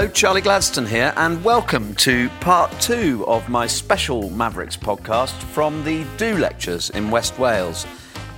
Hello, 0.00 0.10
Charlie 0.12 0.40
Gladstone 0.40 0.86
here, 0.86 1.12
and 1.18 1.44
welcome 1.44 1.94
to 1.96 2.30
part 2.40 2.72
two 2.80 3.22
of 3.26 3.50
my 3.50 3.66
special 3.66 4.30
Mavericks 4.30 4.74
podcast 4.74 5.34
from 5.52 5.84
the 5.84 6.06
Do 6.16 6.38
Lectures 6.38 6.88
in 6.88 7.10
West 7.10 7.38
Wales 7.38 7.86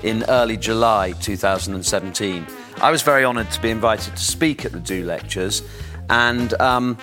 in 0.03 0.25
early 0.25 0.57
July 0.57 1.13
2017. 1.13 2.45
I 2.79 2.91
was 2.91 3.03
very 3.03 3.25
honoured 3.25 3.49
to 3.53 3.63
be 3.63 3.71
invited 3.71 4.17
to 4.17 4.23
speak 4.25 4.65
at 4.65 4.73
the 4.73 4.81
Do 4.81 5.05
Lectures, 5.05 5.63
and 6.11 6.53
um, 6.61 6.97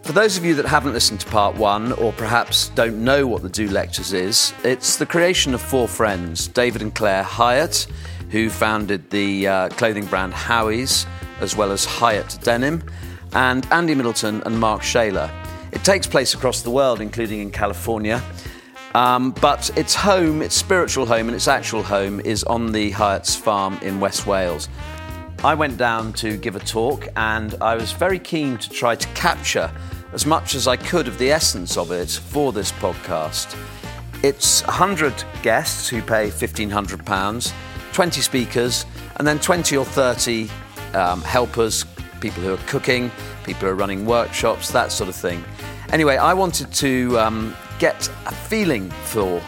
for 0.00 0.12
those 0.12 0.38
of 0.38 0.44
you 0.46 0.54
that 0.54 0.64
haven't 0.64 0.94
listened 0.94 1.20
to 1.20 1.26
part 1.26 1.56
one 1.56 1.92
or 1.92 2.14
perhaps 2.14 2.70
don't 2.70 3.04
know 3.04 3.26
what 3.26 3.42
the 3.42 3.50
Do 3.50 3.68
Lectures 3.68 4.14
is, 4.14 4.54
it's 4.64 4.96
the 4.96 5.04
creation 5.04 5.52
of 5.52 5.60
four 5.60 5.86
friends 5.86 6.48
David 6.48 6.80
and 6.80 6.94
Clare 6.94 7.24
Hieatt, 7.24 7.86
who 8.30 8.48
founded 8.48 9.10
the 9.10 9.46
uh, 9.46 9.68
clothing 9.68 10.06
brand 10.06 10.32
Howies, 10.32 11.04
as 11.42 11.54
well 11.54 11.70
as 11.70 11.84
Hiut 11.84 12.38
Denim, 12.42 12.82
and 13.32 13.66
Andy 13.70 13.94
Middleton 13.94 14.42
and 14.46 14.58
Mark 14.58 14.82
Shayler. 14.82 15.30
It 15.72 15.84
takes 15.84 16.06
place 16.06 16.34
across 16.34 16.62
the 16.62 16.70
world, 16.70 17.00
including 17.00 17.40
in 17.40 17.50
California. 17.50 18.22
Um, 18.94 19.32
but 19.32 19.70
its 19.76 19.94
home, 19.94 20.42
its 20.42 20.54
spiritual 20.54 21.06
home, 21.06 21.28
and 21.28 21.34
its 21.36 21.46
actual 21.46 21.82
home 21.82 22.20
is 22.20 22.42
on 22.44 22.72
the 22.72 22.90
Hieatt's 22.90 23.36
farm 23.36 23.78
in 23.82 24.00
West 24.00 24.26
Wales. 24.26 24.68
I 25.44 25.54
went 25.54 25.76
down 25.76 26.14
to 26.14 26.36
give 26.36 26.56
a 26.56 26.60
talk, 26.60 27.06
and 27.16 27.54
I 27.60 27.76
was 27.76 27.92
very 27.92 28.18
keen 28.18 28.58
to 28.58 28.70
try 28.70 28.96
to 28.96 29.08
capture 29.08 29.70
as 30.12 30.26
much 30.26 30.54
as 30.54 30.66
I 30.66 30.76
could 30.76 31.06
of 31.06 31.18
the 31.18 31.30
essence 31.30 31.76
of 31.76 31.92
it 31.92 32.10
for 32.10 32.52
this 32.52 32.72
podcast. 32.72 33.56
It's 34.24 34.62
100 34.62 35.14
guests 35.42 35.88
who 35.88 36.02
pay 36.02 36.28
£1,500, 36.28 37.52
20 37.92 38.20
speakers, 38.20 38.86
and 39.16 39.26
then 39.26 39.38
20 39.38 39.76
or 39.76 39.84
30 39.84 40.48
um, 40.94 41.20
helpers, 41.22 41.84
people 42.20 42.42
who 42.42 42.54
are 42.54 42.66
cooking, 42.66 43.10
people 43.44 43.62
who 43.62 43.68
are 43.68 43.74
running 43.74 44.04
workshops, 44.04 44.70
that 44.72 44.92
sort 44.92 45.08
of 45.08 45.16
thing. 45.16 45.44
Anyway, 45.92 46.16
I 46.16 46.34
wanted 46.34 46.72
to 46.74 47.18
um, 47.18 47.56
get 47.78 48.08
a 48.26 48.34
feeling 48.34 48.90
for 48.90 49.42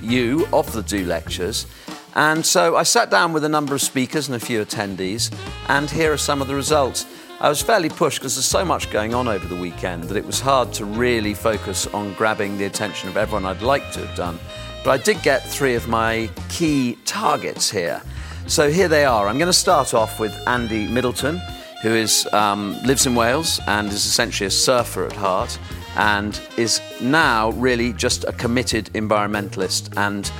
you 0.00 0.46
of 0.52 0.72
the 0.72 0.82
Do 0.82 1.04
Lectures. 1.04 1.66
And 2.14 2.46
so 2.46 2.76
I 2.76 2.84
sat 2.84 3.10
down 3.10 3.32
with 3.32 3.44
a 3.44 3.48
number 3.48 3.74
of 3.74 3.82
speakers 3.82 4.28
and 4.28 4.36
a 4.36 4.40
few 4.40 4.64
attendees, 4.64 5.34
and 5.68 5.90
here 5.90 6.12
are 6.12 6.16
some 6.16 6.40
of 6.40 6.46
the 6.46 6.54
results. 6.54 7.06
I 7.40 7.48
was 7.48 7.60
fairly 7.60 7.88
pushed 7.88 8.20
because 8.20 8.36
there's 8.36 8.46
so 8.46 8.64
much 8.64 8.90
going 8.90 9.12
on 9.12 9.26
over 9.26 9.46
the 9.46 9.56
weekend 9.56 10.04
that 10.04 10.16
it 10.16 10.24
was 10.24 10.40
hard 10.40 10.72
to 10.74 10.84
really 10.84 11.34
focus 11.34 11.86
on 11.88 12.14
grabbing 12.14 12.56
the 12.56 12.64
attention 12.64 13.08
of 13.08 13.16
everyone 13.16 13.44
I'd 13.44 13.62
like 13.62 13.90
to 13.92 14.06
have 14.06 14.16
done. 14.16 14.38
But 14.84 14.90
I 14.92 15.02
did 15.02 15.20
get 15.22 15.42
three 15.42 15.74
of 15.74 15.88
my 15.88 16.30
key 16.48 16.96
targets 17.04 17.70
here. 17.70 18.00
So 18.46 18.70
here 18.70 18.88
they 18.88 19.04
are. 19.04 19.26
I'm 19.26 19.38
going 19.38 19.46
to 19.46 19.52
start 19.52 19.94
off 19.94 20.20
with 20.20 20.32
Andy 20.46 20.86
Middleton, 20.86 21.40
who 21.84 21.94
is, 21.94 22.26
um, 22.32 22.80
lives 22.82 23.04
in 23.04 23.14
Wales 23.14 23.60
and 23.66 23.88
is 23.88 24.06
essentially 24.06 24.46
a 24.46 24.50
surfer 24.50 25.04
at 25.04 25.12
heart 25.12 25.58
and 25.96 26.40
is 26.56 26.80
now 27.02 27.50
really 27.50 27.92
just 27.92 28.24
a 28.24 28.32
committed 28.32 28.86
environmentalist 28.94 29.94
and 29.98 30.32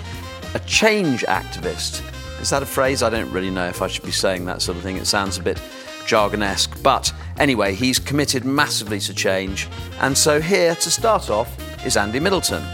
a 0.54 0.58
change 0.60 1.20
activist. 1.24 2.02
Is 2.40 2.48
that 2.48 2.62
a 2.62 2.66
phrase? 2.66 3.02
I 3.02 3.10
don't 3.10 3.30
really 3.30 3.50
know 3.50 3.66
if 3.66 3.82
I 3.82 3.88
should 3.88 4.06
be 4.06 4.10
saying 4.10 4.46
that 4.46 4.62
sort 4.62 4.78
of 4.78 4.82
thing. 4.82 4.96
It 4.96 5.06
sounds 5.06 5.36
a 5.36 5.42
bit 5.42 5.58
jargonesque. 6.06 6.82
But 6.82 7.12
anyway, 7.38 7.74
he's 7.74 7.98
committed 7.98 8.46
massively 8.46 8.98
to 9.00 9.12
change. 9.12 9.68
And 10.00 10.16
so 10.16 10.40
here 10.40 10.74
to 10.76 10.90
start 10.90 11.28
off 11.28 11.54
is 11.84 11.98
Andy 11.98 12.20
Middleton. 12.20 12.64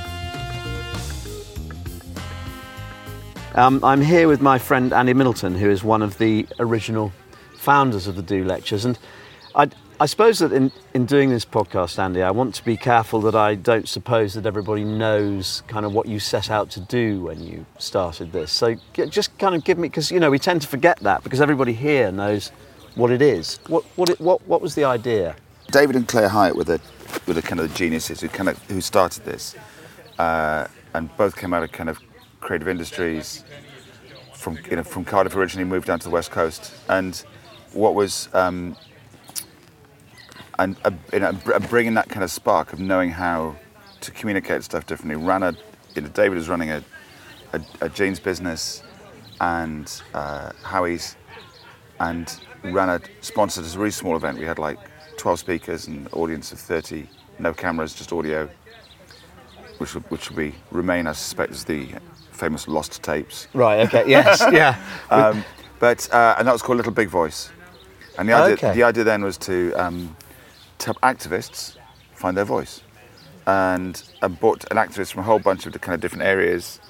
Um, 3.56 3.82
I'm 3.82 4.00
here 4.00 4.28
with 4.28 4.40
my 4.40 4.58
friend 4.60 4.92
Andy 4.92 5.12
Middleton, 5.12 5.56
who 5.56 5.70
is 5.70 5.82
one 5.82 6.02
of 6.02 6.18
the 6.18 6.46
original 6.60 7.12
founders 7.60 8.06
of 8.06 8.16
the 8.16 8.22
Do 8.22 8.44
Lectures. 8.44 8.84
And 8.84 8.98
I, 9.54 9.70
I 10.00 10.06
suppose 10.06 10.38
that 10.38 10.52
in, 10.52 10.72
in 10.94 11.06
doing 11.06 11.30
this 11.30 11.44
podcast, 11.44 11.98
Andy, 11.98 12.22
I 12.22 12.30
want 12.30 12.54
to 12.56 12.64
be 12.64 12.76
careful 12.76 13.20
that 13.22 13.34
I 13.34 13.54
don't 13.54 13.88
suppose 13.88 14.34
that 14.34 14.46
everybody 14.46 14.82
knows 14.82 15.62
kind 15.68 15.84
of 15.84 15.92
what 15.92 16.06
you 16.06 16.18
set 16.18 16.50
out 16.50 16.70
to 16.70 16.80
do 16.80 17.22
when 17.22 17.42
you 17.42 17.66
started 17.78 18.32
this. 18.32 18.50
So 18.50 18.76
just 18.94 19.36
kind 19.38 19.54
of 19.54 19.62
give 19.62 19.76
me, 19.76 19.88
because, 19.88 20.10
you 20.10 20.18
know, 20.18 20.30
we 20.30 20.38
tend 20.38 20.62
to 20.62 20.68
forget 20.68 20.98
that 21.00 21.22
because 21.22 21.40
everybody 21.40 21.74
here 21.74 22.10
knows 22.10 22.48
what 22.94 23.10
it 23.10 23.20
is. 23.20 23.60
What, 23.68 23.84
what, 23.96 24.08
it, 24.08 24.20
what, 24.20 24.46
what 24.46 24.62
was 24.62 24.74
the 24.74 24.84
idea? 24.84 25.36
David 25.70 25.96
and 25.96 26.08
Clare 26.08 26.28
Hieatt 26.28 26.56
were 26.56 26.64
the, 26.64 26.80
were 27.26 27.34
the 27.34 27.42
kind 27.42 27.60
of 27.60 27.68
the 27.68 27.74
geniuses 27.74 28.20
who 28.20 28.28
kind 28.28 28.48
of 28.48 28.58
who 28.64 28.80
started 28.80 29.24
this, 29.24 29.54
uh, 30.18 30.66
and 30.94 31.14
both 31.16 31.36
came 31.36 31.52
out 31.52 31.62
of 31.62 31.72
kind 31.72 31.88
of 31.88 31.98
creative 32.40 32.68
industries. 32.68 33.44
From 34.34 34.58
you 34.70 34.76
know 34.76 34.82
from 34.82 35.04
Cardiff 35.04 35.36
originally, 35.36 35.68
moved 35.68 35.86
down 35.86 35.98
to 35.98 36.04
the 36.04 36.10
west 36.10 36.30
coast, 36.30 36.72
and 36.88 37.22
what 37.72 37.94
was 37.94 38.28
um, 38.34 38.76
and 40.60 40.76
uh, 40.84 40.90
you 41.12 41.20
know, 41.20 41.32
bringing 41.70 41.94
that 41.94 42.08
kind 42.08 42.22
of 42.22 42.30
spark 42.30 42.72
of 42.72 42.80
knowing 42.80 43.10
how 43.10 43.56
to 44.00 44.10
communicate 44.10 44.62
stuff 44.62 44.86
differently. 44.86 45.16
Ran 45.16 45.42
a, 45.42 45.56
you 45.94 46.02
know, 46.02 46.08
David 46.08 46.36
was 46.36 46.48
running 46.48 46.70
a, 46.70 46.84
a, 47.54 47.60
a 47.80 47.88
jeans 47.88 48.20
business, 48.20 48.82
and 49.40 50.02
uh, 50.12 50.52
Howies, 50.62 51.16
and 51.98 52.38
ran 52.62 52.90
a 52.90 53.00
sponsored 53.22 53.64
a 53.64 53.78
really 53.78 53.90
small 53.90 54.16
event. 54.16 54.38
We 54.38 54.44
had 54.44 54.58
like 54.58 54.78
12 55.16 55.38
speakers 55.38 55.86
and 55.86 56.06
an 56.06 56.12
audience 56.12 56.52
of 56.52 56.58
30, 56.58 57.08
no 57.38 57.54
cameras, 57.54 57.94
just 57.94 58.12
audio, 58.12 58.48
which 59.78 59.94
will, 59.94 60.02
which 60.02 60.30
will 60.30 60.36
be 60.36 60.54
remain, 60.70 61.06
I 61.06 61.12
suspect, 61.12 61.52
as 61.52 61.64
the 61.64 61.88
famous 62.32 62.68
lost 62.68 63.02
tapes. 63.02 63.48
Right. 63.54 63.80
Okay. 63.86 64.04
Yes. 64.06 64.42
yeah. 64.52 64.78
um, 65.10 65.42
but 65.78 66.12
uh, 66.12 66.36
and 66.38 66.46
that 66.46 66.52
was 66.52 66.60
called 66.60 66.76
Little 66.76 66.92
Big 66.92 67.08
Voice, 67.08 67.48
and 68.20 68.28
the 68.28 68.34
idea 68.34 68.52
okay. 68.52 68.74
the 68.74 68.82
idea 68.82 69.02
then 69.02 69.24
was 69.24 69.38
to 69.38 69.72
um, 69.72 70.14
help 70.84 71.00
activists 71.00 71.76
find 72.12 72.36
their 72.36 72.44
voice, 72.44 72.82
and 73.46 74.02
I 74.20 74.28
brought 74.28 74.70
an 74.70 74.76
activist 74.76 75.12
from 75.12 75.20
a 75.20 75.22
whole 75.22 75.38
bunch 75.38 75.64
of 75.64 75.72
the 75.72 75.78
kind 75.78 75.94
of 75.94 76.02
different 76.02 76.24
areas, 76.24 76.80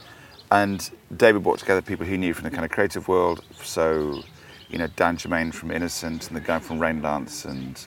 and 0.51 0.91
David 1.17 1.45
brought 1.45 1.61
together 1.61 1.83
people 1.83 2.05
he 2.05 2.17
knew 2.17 2.35
from 2.35 2.45
the 2.45 2.51
kind 2.51 2.65
of 2.65 2.73
creative 2.73 3.07
world, 3.07 3.45
so 3.63 4.25
you 4.69 4.79
know 4.79 4.89
Dan 4.97 5.17
Germain 5.17 5.53
from 5.53 5.71
Innocent 5.71 6.27
and 6.27 6.37
the 6.37 6.41
guy 6.41 6.59
from 6.59 6.81
Raindance 6.81 7.45
and 7.45 7.87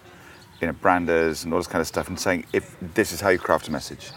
you 0.61 0.67
know 0.67 0.73
branders 0.73 1.43
and 1.43 1.53
all 1.53 1.59
this 1.59 1.67
kind 1.67 1.81
of 1.81 1.87
stuff, 1.87 2.07
and 2.07 2.17
saying 2.17 2.45
if 2.53 2.77
this 2.93 3.11
is 3.11 3.19
how 3.19 3.27
you 3.27 3.37
craft 3.37 3.67
a 3.67 3.71
message, 3.71 4.11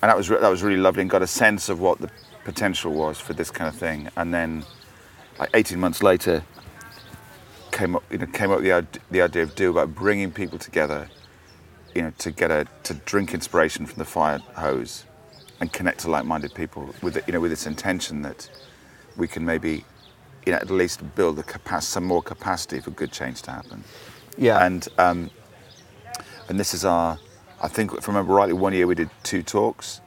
and 0.00 0.08
that 0.08 0.16
was 0.16 0.30
re- 0.30 0.40
that 0.40 0.48
was 0.48 0.62
really 0.62 0.80
lovely 0.80 1.02
and 1.02 1.10
got 1.10 1.20
a 1.20 1.26
sense 1.26 1.68
of 1.68 1.78
what 1.78 1.98
the 1.98 2.10
potential 2.44 2.90
was 2.90 3.20
for 3.20 3.34
this 3.34 3.50
kind 3.50 3.68
of 3.68 3.78
thing, 3.78 4.08
and 4.16 4.32
then 4.32 4.64
like 5.38 5.50
18 5.52 5.78
months 5.78 6.02
later 6.02 6.42
came 7.80 7.96
up 7.96 8.04
you 8.12 8.18
know 8.18 8.26
came 8.26 8.50
up 8.50 8.60
the 8.60 8.86
the 9.10 9.22
idea 9.22 9.42
of 9.42 9.54
do 9.54 9.70
about 9.70 9.94
bringing 9.94 10.30
people 10.30 10.58
together, 10.58 11.08
you 11.94 12.02
know 12.02 12.12
to 12.18 12.30
get 12.30 12.50
a 12.50 12.66
to 12.82 12.94
drink 13.12 13.32
inspiration 13.32 13.86
from 13.86 13.98
the 13.98 14.04
fire 14.04 14.38
hose, 14.54 15.04
and 15.60 15.72
connect 15.72 16.00
to 16.00 16.10
like-minded 16.10 16.54
people 16.54 16.94
with 17.02 17.14
you 17.26 17.32
know 17.32 17.40
with 17.40 17.50
this 17.50 17.66
intention 17.66 18.22
that 18.22 18.50
we 19.16 19.26
can 19.26 19.44
maybe 19.44 19.84
you 20.46 20.52
know, 20.52 20.58
at 20.58 20.70
least 20.70 20.98
build 21.14 21.36
the 21.36 21.42
capacity, 21.42 21.92
some 21.92 22.04
more 22.04 22.22
capacity 22.22 22.80
for 22.80 22.90
good 22.90 23.12
change 23.12 23.42
to 23.42 23.50
happen. 23.50 23.84
Yeah. 24.38 24.64
And 24.64 24.88
um, 24.98 25.30
and 26.48 26.58
this 26.58 26.74
is 26.74 26.84
our, 26.84 27.18
I 27.62 27.68
think, 27.68 27.92
if 27.92 28.08
I 28.08 28.12
remember 28.12 28.32
rightly, 28.34 28.54
one 28.54 28.72
year 28.72 28.86
we 28.86 28.94
did 28.94 29.10
two 29.22 29.42
talks, 29.42 30.00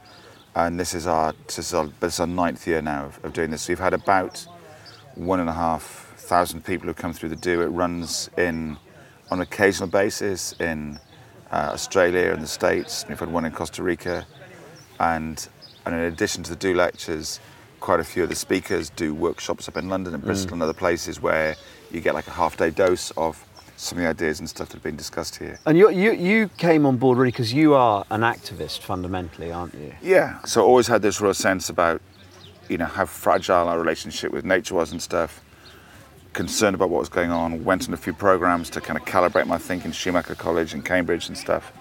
and 0.56 0.80
this 0.80 0.94
is 0.94 1.08
our 1.08 1.34
this 1.48 1.60
is 1.60 1.74
our, 1.74 1.88
this 2.00 2.16
is 2.16 2.20
our 2.20 2.28
ninth 2.28 2.68
year 2.68 2.82
now 2.82 3.06
of, 3.06 3.24
of 3.26 3.34
doing 3.34 3.52
this. 3.52 3.64
So 3.64 3.72
we've 3.72 3.80
had 3.80 3.94
about 3.94 4.46
one 5.16 5.40
and 5.40 5.50
a 5.50 5.54
half 5.54 6.13
thousand 6.34 6.66
people 6.66 6.88
who 6.88 6.96
come 6.96 7.14
through 7.14 7.30
the 7.30 7.36
do. 7.36 7.62
It 7.62 7.68
runs 7.68 8.28
in 8.40 8.76
on 9.30 9.38
an 9.38 9.42
occasional 9.42 9.88
basis 9.88 10.54
in 10.54 11.00
uh, 11.52 11.70
Australia 11.78 12.32
and 12.34 12.42
the 12.42 12.48
States. 12.48 13.06
We've 13.08 13.20
had 13.20 13.32
one 13.32 13.46
in 13.46 13.52
Costa 13.52 13.84
Rica, 13.84 14.26
and 15.00 15.48
and 15.86 15.94
in 15.94 16.02
addition 16.02 16.42
to 16.42 16.50
the 16.50 16.56
do 16.56 16.74
lectures, 16.74 17.40
quite 17.82 18.00
a 18.00 18.04
few 18.04 18.24
of 18.24 18.30
the 18.30 18.36
speakers 18.36 18.90
do 18.90 19.14
workshops 19.14 19.68
up 19.68 19.78
in 19.78 19.90
London 19.90 20.16
and 20.16 20.24
Bristol 20.24 20.50
mm. 20.50 20.54
and 20.54 20.64
other 20.64 20.74
places 20.86 21.22
where 21.22 21.56
you 21.92 22.02
get 22.02 22.16
like 22.16 22.26
a 22.26 22.32
half 22.32 22.58
day 22.58 22.72
dose 22.72 23.12
of 23.12 23.46
some 23.78 24.00
of 24.00 24.04
the 24.04 24.10
ideas 24.10 24.40
and 24.40 24.50
stuff 24.50 24.70
that 24.70 24.78
have 24.78 24.84
been 24.84 24.96
discussed 24.96 25.36
here. 25.36 25.60
And 25.68 25.78
you, 25.78 25.92
you, 25.92 26.14
you 26.14 26.48
came 26.58 26.88
on 26.88 26.98
board 26.98 27.20
really 27.20 27.32
because 27.32 27.54
you 27.54 27.76
are 27.76 28.06
an 28.10 28.22
activist 28.22 28.80
fundamentally, 28.80 29.52
aren't 29.52 29.76
you? 29.76 29.94
Yeah. 30.02 30.42
So 30.46 30.62
I 30.62 30.66
always 30.66 30.88
had 30.88 31.04
this 31.04 31.22
real 31.22 31.36
sense 31.36 31.70
about, 31.70 32.02
you 32.70 32.78
know, 32.80 32.86
how 32.86 33.06
fragile 33.06 33.68
our 33.68 33.78
relationship 33.78 34.32
with 34.32 34.46
nature 34.46 34.74
was 34.74 34.92
and 34.94 35.02
stuff. 35.02 35.43
Concerned 36.34 36.76
about 36.76 36.90
what 36.90 37.00
was 37.00 37.10
going 37.10 37.32
on. 37.32 37.64
Went 37.64 37.88
on 37.88 37.94
a 37.94 37.98
few 37.98 38.14
programs 38.14 38.70
to 38.72 38.82
kind 38.82 39.00
of 39.00 39.06
calibrate 39.06 39.48
my 39.48 39.58
thinking, 39.58 39.92
Schumacher 39.92 40.36
College 40.36 40.74
and 40.74 40.84
Cambridge 40.84 41.28
and 41.28 41.38
stuff, 41.38 41.72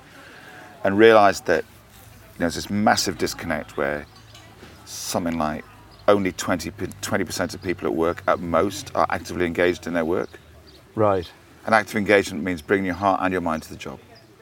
and 0.84 0.98
realised 0.98 1.46
that 1.46 1.64
you 1.64 2.38
know, 2.38 2.44
there's 2.44 2.54
this 2.54 2.70
massive 2.70 3.18
disconnect 3.18 3.76
where 3.76 4.06
something 4.84 5.38
like 5.38 5.64
only 6.08 6.32
20, 6.32 6.70
20% 6.70 7.54
of 7.54 7.62
people 7.62 7.86
at 7.86 7.94
work 7.94 8.22
at 8.26 8.40
most 8.40 8.90
are 8.94 9.06
actively 9.10 9.46
engaged 9.46 9.86
in 9.86 9.94
their 9.94 10.04
work. 10.04 10.28
Right. 10.94 11.30
And 11.64 11.74
active 11.74 11.96
engagement 11.96 12.44
means 12.44 12.60
bringing 12.60 12.86
your 12.86 12.94
heart 12.94 13.20
and 13.22 13.32
your 13.32 13.40
mind 13.40 13.62
to 13.64 13.70
the 13.70 13.76
job. 13.76 14.00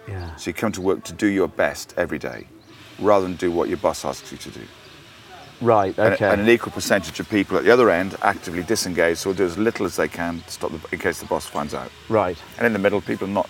Yeah. 0.09 0.35
So 0.37 0.51
you 0.51 0.55
come 0.55 0.73
to 0.73 0.81
work 0.81 1.05
to 1.05 1.13
do 1.13 1.27
your 1.27 1.49
best 1.49 1.95
every 1.97 2.19
day 2.19 2.47
rather 2.99 3.27
than 3.27 3.37
do 3.37 3.51
what 3.51 3.69
your 3.69 3.79
boss 3.79 4.05
asks 4.05 4.33
you 4.33 4.39
to 4.39 4.51
do. 4.51 4.63
Right, 5.61 5.99
okay. 5.99 6.25
And, 6.25 6.33
and, 6.33 6.41
an 6.43 6.49
equal 6.49 6.73
percentage 6.73 7.21
of 7.21 7.29
people 7.29 7.59
at 7.59 7.65
the 7.65 7.71
other 7.71 7.91
end 7.91 8.17
actively 8.23 8.63
disengage, 8.63 9.19
so 9.19 9.31
will 9.31 9.37
do 9.37 9.45
as 9.45 9.59
little 9.59 9.87
as 9.87 9.97
they 9.97 10.09
can 10.09 10.41
to 10.41 10.51
stop 10.51 10.71
the, 10.71 10.81
in 10.93 10.99
case 10.99 11.21
the 11.21 11.27
boss 11.27 11.47
finds 11.47 11.75
out. 11.75 11.91
Right. 12.09 12.39
And 12.57 12.67
in 12.67 12.73
the 12.73 12.79
middle, 12.79 13.01
people 13.01 13.29
are 13.29 13.31
not, 13.31 13.49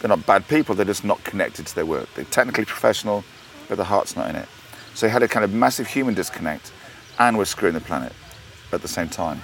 they're 0.00 0.08
not 0.08 0.26
bad 0.26 0.46
people. 0.48 0.74
They're 0.74 0.84
just 0.84 1.04
not 1.04 1.22
connected 1.24 1.66
to 1.66 1.74
their 1.74 1.86
work. 1.86 2.08
They're 2.14 2.24
technically 2.26 2.66
professional, 2.66 3.24
but 3.68 3.76
their 3.76 3.86
heart's 3.86 4.16
not 4.16 4.28
in 4.28 4.36
it. 4.36 4.48
So 4.94 5.06
he 5.06 5.12
had 5.12 5.22
a 5.22 5.28
kind 5.28 5.44
of 5.44 5.52
massive 5.52 5.86
human 5.86 6.14
disconnect, 6.14 6.72
and 7.18 7.38
we're 7.38 7.44
screwing 7.44 7.74
the 7.74 7.80
planet 7.80 8.12
at 8.72 8.82
the 8.82 8.88
same 8.88 9.08
time. 9.08 9.42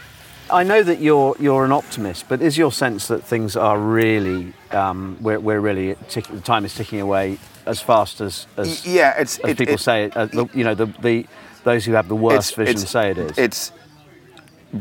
I 0.51 0.65
know 0.65 0.83
that 0.83 1.01
you're 1.01 1.35
you're 1.39 1.65
an 1.65 1.73
optimist, 1.73 2.29
but 2.29 2.43
is 2.43 2.59
your 2.59 2.73
sense 2.73 3.09
that 3.09 3.25
things 3.25 3.57
are 3.57 3.79
really 3.79 4.53
um, 4.71 5.17
we're, 5.21 5.41
we're 5.41 5.61
really 5.61 5.97
tick, 6.09 6.27
the 6.27 6.41
time 6.41 6.65
is 6.65 6.75
ticking 6.75 7.01
away 7.01 7.39
as 7.65 7.81
fast 7.81 8.21
as 8.21 8.47
as, 8.57 8.87
yeah, 8.87 9.15
it's, 9.19 9.39
as 9.39 9.51
it, 9.51 9.59
people 9.59 9.75
it, 9.75 9.81
say 9.81 10.05
it. 10.05 10.17
Uh, 10.17 10.47
you 10.53 10.65
know, 10.65 10.75
the, 10.75 10.87
the 11.01 11.27
those 11.65 11.85
who 11.85 11.93
have 11.93 12.09
the 12.09 12.17
worst 12.17 12.55
vision 12.57 12.79
say 12.79 13.11
it 13.11 13.19
is. 13.19 13.39
It's 13.39 13.73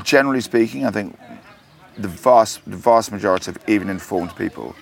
generally 0.04 0.42
speaking, 0.42 0.86
I 0.86 0.92
think 0.92 1.18
the 1.98 2.08
vast 2.08 2.62
the 2.66 2.78
vast 2.78 3.12
majority 3.12 3.52
of 3.52 3.58
even 3.68 3.90
informed 3.90 4.36
people 4.36 4.76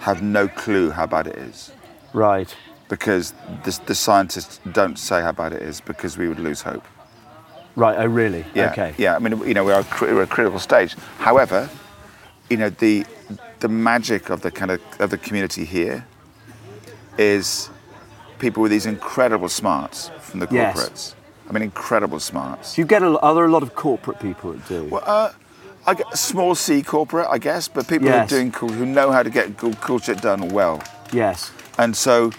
have 0.00 0.22
no 0.22 0.48
clue 0.48 0.90
how 0.90 1.06
bad 1.06 1.26
it 1.26 1.36
is. 1.36 1.72
Right. 2.12 2.54
Because 2.88 3.32
the, 3.64 3.78
the 3.86 3.94
scientists 3.94 4.60
don't 4.72 4.98
say 4.98 5.22
how 5.22 5.32
bad 5.32 5.52
it 5.52 5.62
is 5.62 5.80
because 5.80 6.18
we 6.18 6.26
would 6.26 6.40
lose 6.40 6.62
hope. 6.62 6.84
Right. 7.76 7.96
Oh, 7.98 8.06
really? 8.06 8.44
Yeah. 8.54 8.72
Okay. 8.72 8.94
Yeah. 8.98 9.14
I 9.14 9.20
mean, 9.20 9.38
you 9.46 9.54
know, 9.54 9.64
we're 9.64 9.74
at, 9.74 10.00
we're 10.00 10.22
at 10.22 10.28
a 10.28 10.30
critical 10.30 10.58
stage. 10.58 10.96
However, 11.18 11.70
you 12.48 12.56
know, 12.56 12.70
the 12.70 13.04
the 13.60 13.68
magic 13.68 14.30
of 14.30 14.40
the 14.40 14.50
kind 14.50 14.72
of 14.72 14.80
of 14.98 15.10
the 15.10 15.18
community 15.18 15.64
here 15.64 16.06
is 17.16 17.70
people 18.38 18.62
with 18.62 18.72
these 18.72 18.86
incredible 18.86 19.48
smarts 19.48 20.10
from 20.20 20.40
the 20.40 20.46
corporates. 20.46 21.14
Yes. 21.14 21.14
I 21.50 21.52
mean, 21.52 21.62
incredible 21.64 22.20
smarts. 22.20 22.76
Do 22.76 22.80
you 22.80 22.86
get 22.86 23.02
a, 23.02 23.18
are 23.18 23.34
there 23.34 23.44
a 23.44 23.50
lot 23.50 23.64
of 23.64 23.74
corporate 23.74 24.20
people 24.20 24.52
that 24.52 24.68
do? 24.68 24.84
Well, 24.84 25.02
uh, 25.04 25.32
I 25.84 25.94
get 25.94 26.16
small 26.16 26.54
C 26.54 26.80
corporate, 26.80 27.26
I 27.28 27.38
guess, 27.38 27.66
but 27.66 27.88
people 27.88 28.06
who 28.08 28.14
are 28.14 28.26
doing 28.26 28.52
cool, 28.52 28.68
who 28.68 28.86
know 28.86 29.10
how 29.10 29.24
to 29.24 29.30
get 29.30 29.56
cool, 29.58 29.74
cool 29.74 29.98
shit 29.98 30.20
done 30.22 30.48
well. 30.50 30.80
yes. 31.12 31.50
And 31.76 31.96
so, 31.96 32.30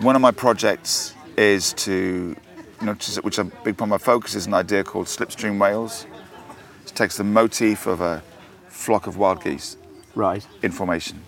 one 0.00 0.14
of 0.14 0.22
my 0.22 0.30
projects 0.30 1.14
is 1.36 1.72
to, 1.74 2.36
you 2.80 2.86
know, 2.86 2.92
which 2.92 3.08
is, 3.08 3.16
which 3.22 3.34
is 3.34 3.38
a 3.40 3.44
big 3.44 3.76
part 3.76 3.86
of 3.86 3.88
my 3.88 3.98
focus 3.98 4.34
is 4.36 4.46
an 4.46 4.54
idea 4.54 4.84
called 4.84 5.06
Slipstream 5.06 5.58
Wales. 5.58 6.06
It 6.86 6.94
takes 6.94 7.16
the 7.16 7.24
motif 7.24 7.86
of 7.86 8.00
a 8.00 8.22
flock 8.68 9.06
of 9.08 9.16
wild 9.16 9.42
geese 9.42 9.76
Right. 10.14 10.46
in 10.62 10.70
formation. 10.70 11.22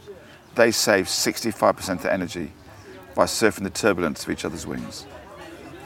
They 0.55 0.71
save 0.71 1.07
65% 1.07 1.89
of 1.97 2.03
their 2.03 2.13
energy 2.13 2.53
by 3.15 3.25
surfing 3.25 3.63
the 3.65 3.71
turbulence 3.71 4.23
of 4.25 4.31
each 4.31 4.45
other's 4.45 4.67
wings. 4.67 5.07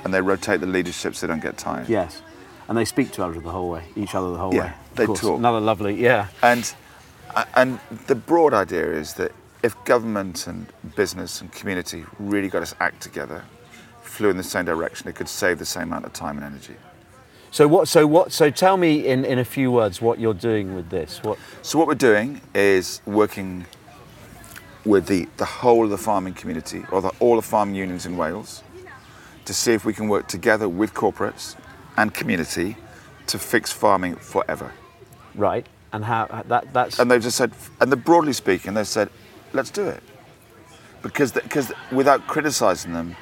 And 0.06 0.14
they 0.14 0.20
rotate 0.20 0.60
the 0.60 0.68
leadership 0.68 1.16
so 1.16 1.26
they 1.26 1.32
don't 1.32 1.42
get 1.42 1.58
tired. 1.58 1.88
Yes. 1.88 2.22
And 2.68 2.78
they 2.78 2.84
speak 2.84 3.08
to 3.08 3.14
each 3.14 3.18
other 3.18 3.40
the 3.40 3.50
whole 3.50 3.68
way. 3.70 3.82
Each 3.96 4.14
other 4.14 4.30
the 4.30 4.38
whole 4.38 4.54
Yeah, 4.54 4.66
way. 4.66 4.72
They 4.94 5.06
course. 5.06 5.20
talk. 5.20 5.38
Another 5.40 5.58
lovely. 5.58 6.00
Yeah. 6.00 6.28
And 6.44 6.72
and 7.56 7.80
the 8.06 8.14
broad 8.14 8.54
idea 8.54 8.88
is 8.92 9.14
that 9.14 9.32
if 9.64 9.74
government 9.84 10.46
and 10.46 10.72
business 10.94 11.40
and 11.40 11.50
community 11.50 12.04
really 12.20 12.48
got 12.48 12.62
us 12.62 12.72
act 12.78 13.02
together, 13.02 13.42
flew 14.02 14.30
in 14.30 14.36
the 14.36 14.44
same 14.44 14.64
direction, 14.64 15.08
it 15.08 15.16
could 15.16 15.28
save 15.28 15.58
the 15.58 15.66
same 15.66 15.88
amount 15.88 16.04
of 16.04 16.12
time 16.12 16.36
and 16.36 16.46
energy. 16.46 16.76
So 17.50 17.66
what? 17.66 17.88
So 17.88 18.06
what? 18.06 18.30
So 18.30 18.48
tell 18.48 18.76
me 18.76 19.04
in, 19.08 19.24
in 19.24 19.40
a 19.40 19.44
few 19.44 19.72
words 19.72 20.00
what 20.00 20.20
you're 20.20 20.34
doing 20.34 20.76
with 20.76 20.88
this. 20.90 21.20
What? 21.24 21.36
So 21.62 21.80
what 21.80 21.88
we're 21.88 21.96
doing 21.96 22.40
is 22.54 23.00
working 23.06 23.66
with 24.84 25.08
the, 25.08 25.26
the 25.38 25.44
whole 25.44 25.82
of 25.82 25.90
the 25.90 25.98
farming 25.98 26.34
community, 26.34 26.84
or 26.92 27.02
the, 27.02 27.08
all 27.18 27.34
the 27.34 27.42
farming 27.42 27.74
unions 27.74 28.06
in 28.06 28.16
Wales, 28.16 28.62
to 29.46 29.54
see 29.54 29.72
if 29.72 29.84
we 29.84 29.92
can 29.94 30.08
work 30.08 30.28
together 30.28 30.68
with 30.68 30.92
corporates 30.94 31.56
and 31.96 32.12
community 32.12 32.76
to 33.28 33.38
fix 33.38 33.72
farming 33.72 34.16
forever. 34.16 34.72
Right. 35.34 35.66
And 35.92 36.04
how 36.04 36.24
uh, 36.24 36.42
that 36.48 36.72
that's 36.72 36.98
And 36.98 37.10
they've 37.10 37.22
just 37.22 37.36
said, 37.36 37.52
and 37.80 37.90
they're 37.90 37.96
broadly 37.96 38.32
speaking, 38.32 38.74
they've 38.74 38.86
said, 38.86 39.08
let's 39.52 39.70
do 39.70 39.86
it. 39.86 40.02
Because, 41.02 41.32
because 41.32 41.72
without 41.92 42.26
criticizing 42.26 42.92
them, 42.92 43.16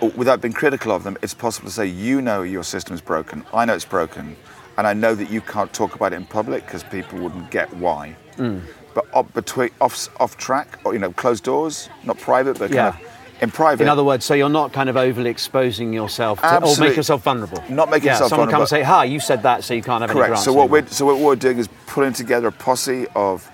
or 0.00 0.10
without 0.10 0.40
being 0.40 0.52
critical 0.52 0.92
of 0.92 1.02
them, 1.04 1.16
it's 1.22 1.34
possible 1.34 1.68
to 1.68 1.74
say, 1.74 1.86
you 1.86 2.20
know 2.20 2.42
your 2.42 2.64
system 2.64 2.94
is 2.94 3.00
broken, 3.00 3.44
I 3.52 3.64
know 3.64 3.74
it's 3.74 3.84
broken, 3.84 4.36
and 4.76 4.86
I 4.86 4.92
know 4.92 5.14
that 5.14 5.30
you 5.30 5.40
can't 5.40 5.72
talk 5.72 5.94
about 5.94 6.12
it 6.12 6.16
in 6.16 6.26
public 6.26 6.66
because 6.66 6.82
people 6.84 7.18
wouldn't 7.20 7.50
get 7.50 7.72
why. 7.74 8.16
Mm. 8.36 8.60
But 8.94 9.06
off, 9.12 9.32
between, 9.32 9.70
off, 9.80 10.08
off 10.20 10.36
track, 10.36 10.78
or, 10.84 10.92
you 10.92 10.98
know, 10.98 11.12
closed 11.12 11.44
doors, 11.44 11.88
not 12.04 12.18
private, 12.18 12.58
but 12.58 12.70
Yeah. 12.70 12.92
kind 12.92 13.04
of 13.04 13.13
in 13.44 13.50
private. 13.50 13.82
in 13.84 13.88
other 13.88 14.02
words, 14.02 14.24
so 14.24 14.34
you're 14.34 14.48
not 14.48 14.72
kind 14.72 14.88
of 14.88 14.96
overly 14.96 15.30
exposing 15.30 15.92
yourself 15.92 16.40
to, 16.40 16.64
or 16.64 16.76
make 16.78 16.96
yourself 16.96 17.22
vulnerable. 17.22 17.62
Not 17.68 17.90
making 17.90 18.06
yeah, 18.06 18.12
yourself 18.14 18.30
someone 18.30 18.50
come 18.50 18.62
and 18.62 18.68
say, 18.68 18.82
"Hi, 18.82 19.04
you 19.04 19.20
said 19.20 19.42
that, 19.44 19.62
so 19.62 19.74
you 19.74 19.82
can't 19.82 20.00
have 20.00 20.10
any 20.10 20.18
Correct. 20.18 20.30
grants." 20.30 20.44
So 20.44 20.52
what 20.52 20.64
anymore." 20.64 20.80
we're 20.82 20.88
so 20.88 21.06
what 21.06 21.18
we're 21.18 21.36
doing 21.36 21.58
is 21.58 21.68
pulling 21.86 22.12
together 22.12 22.48
a 22.48 22.52
posse 22.52 23.06
of 23.14 23.48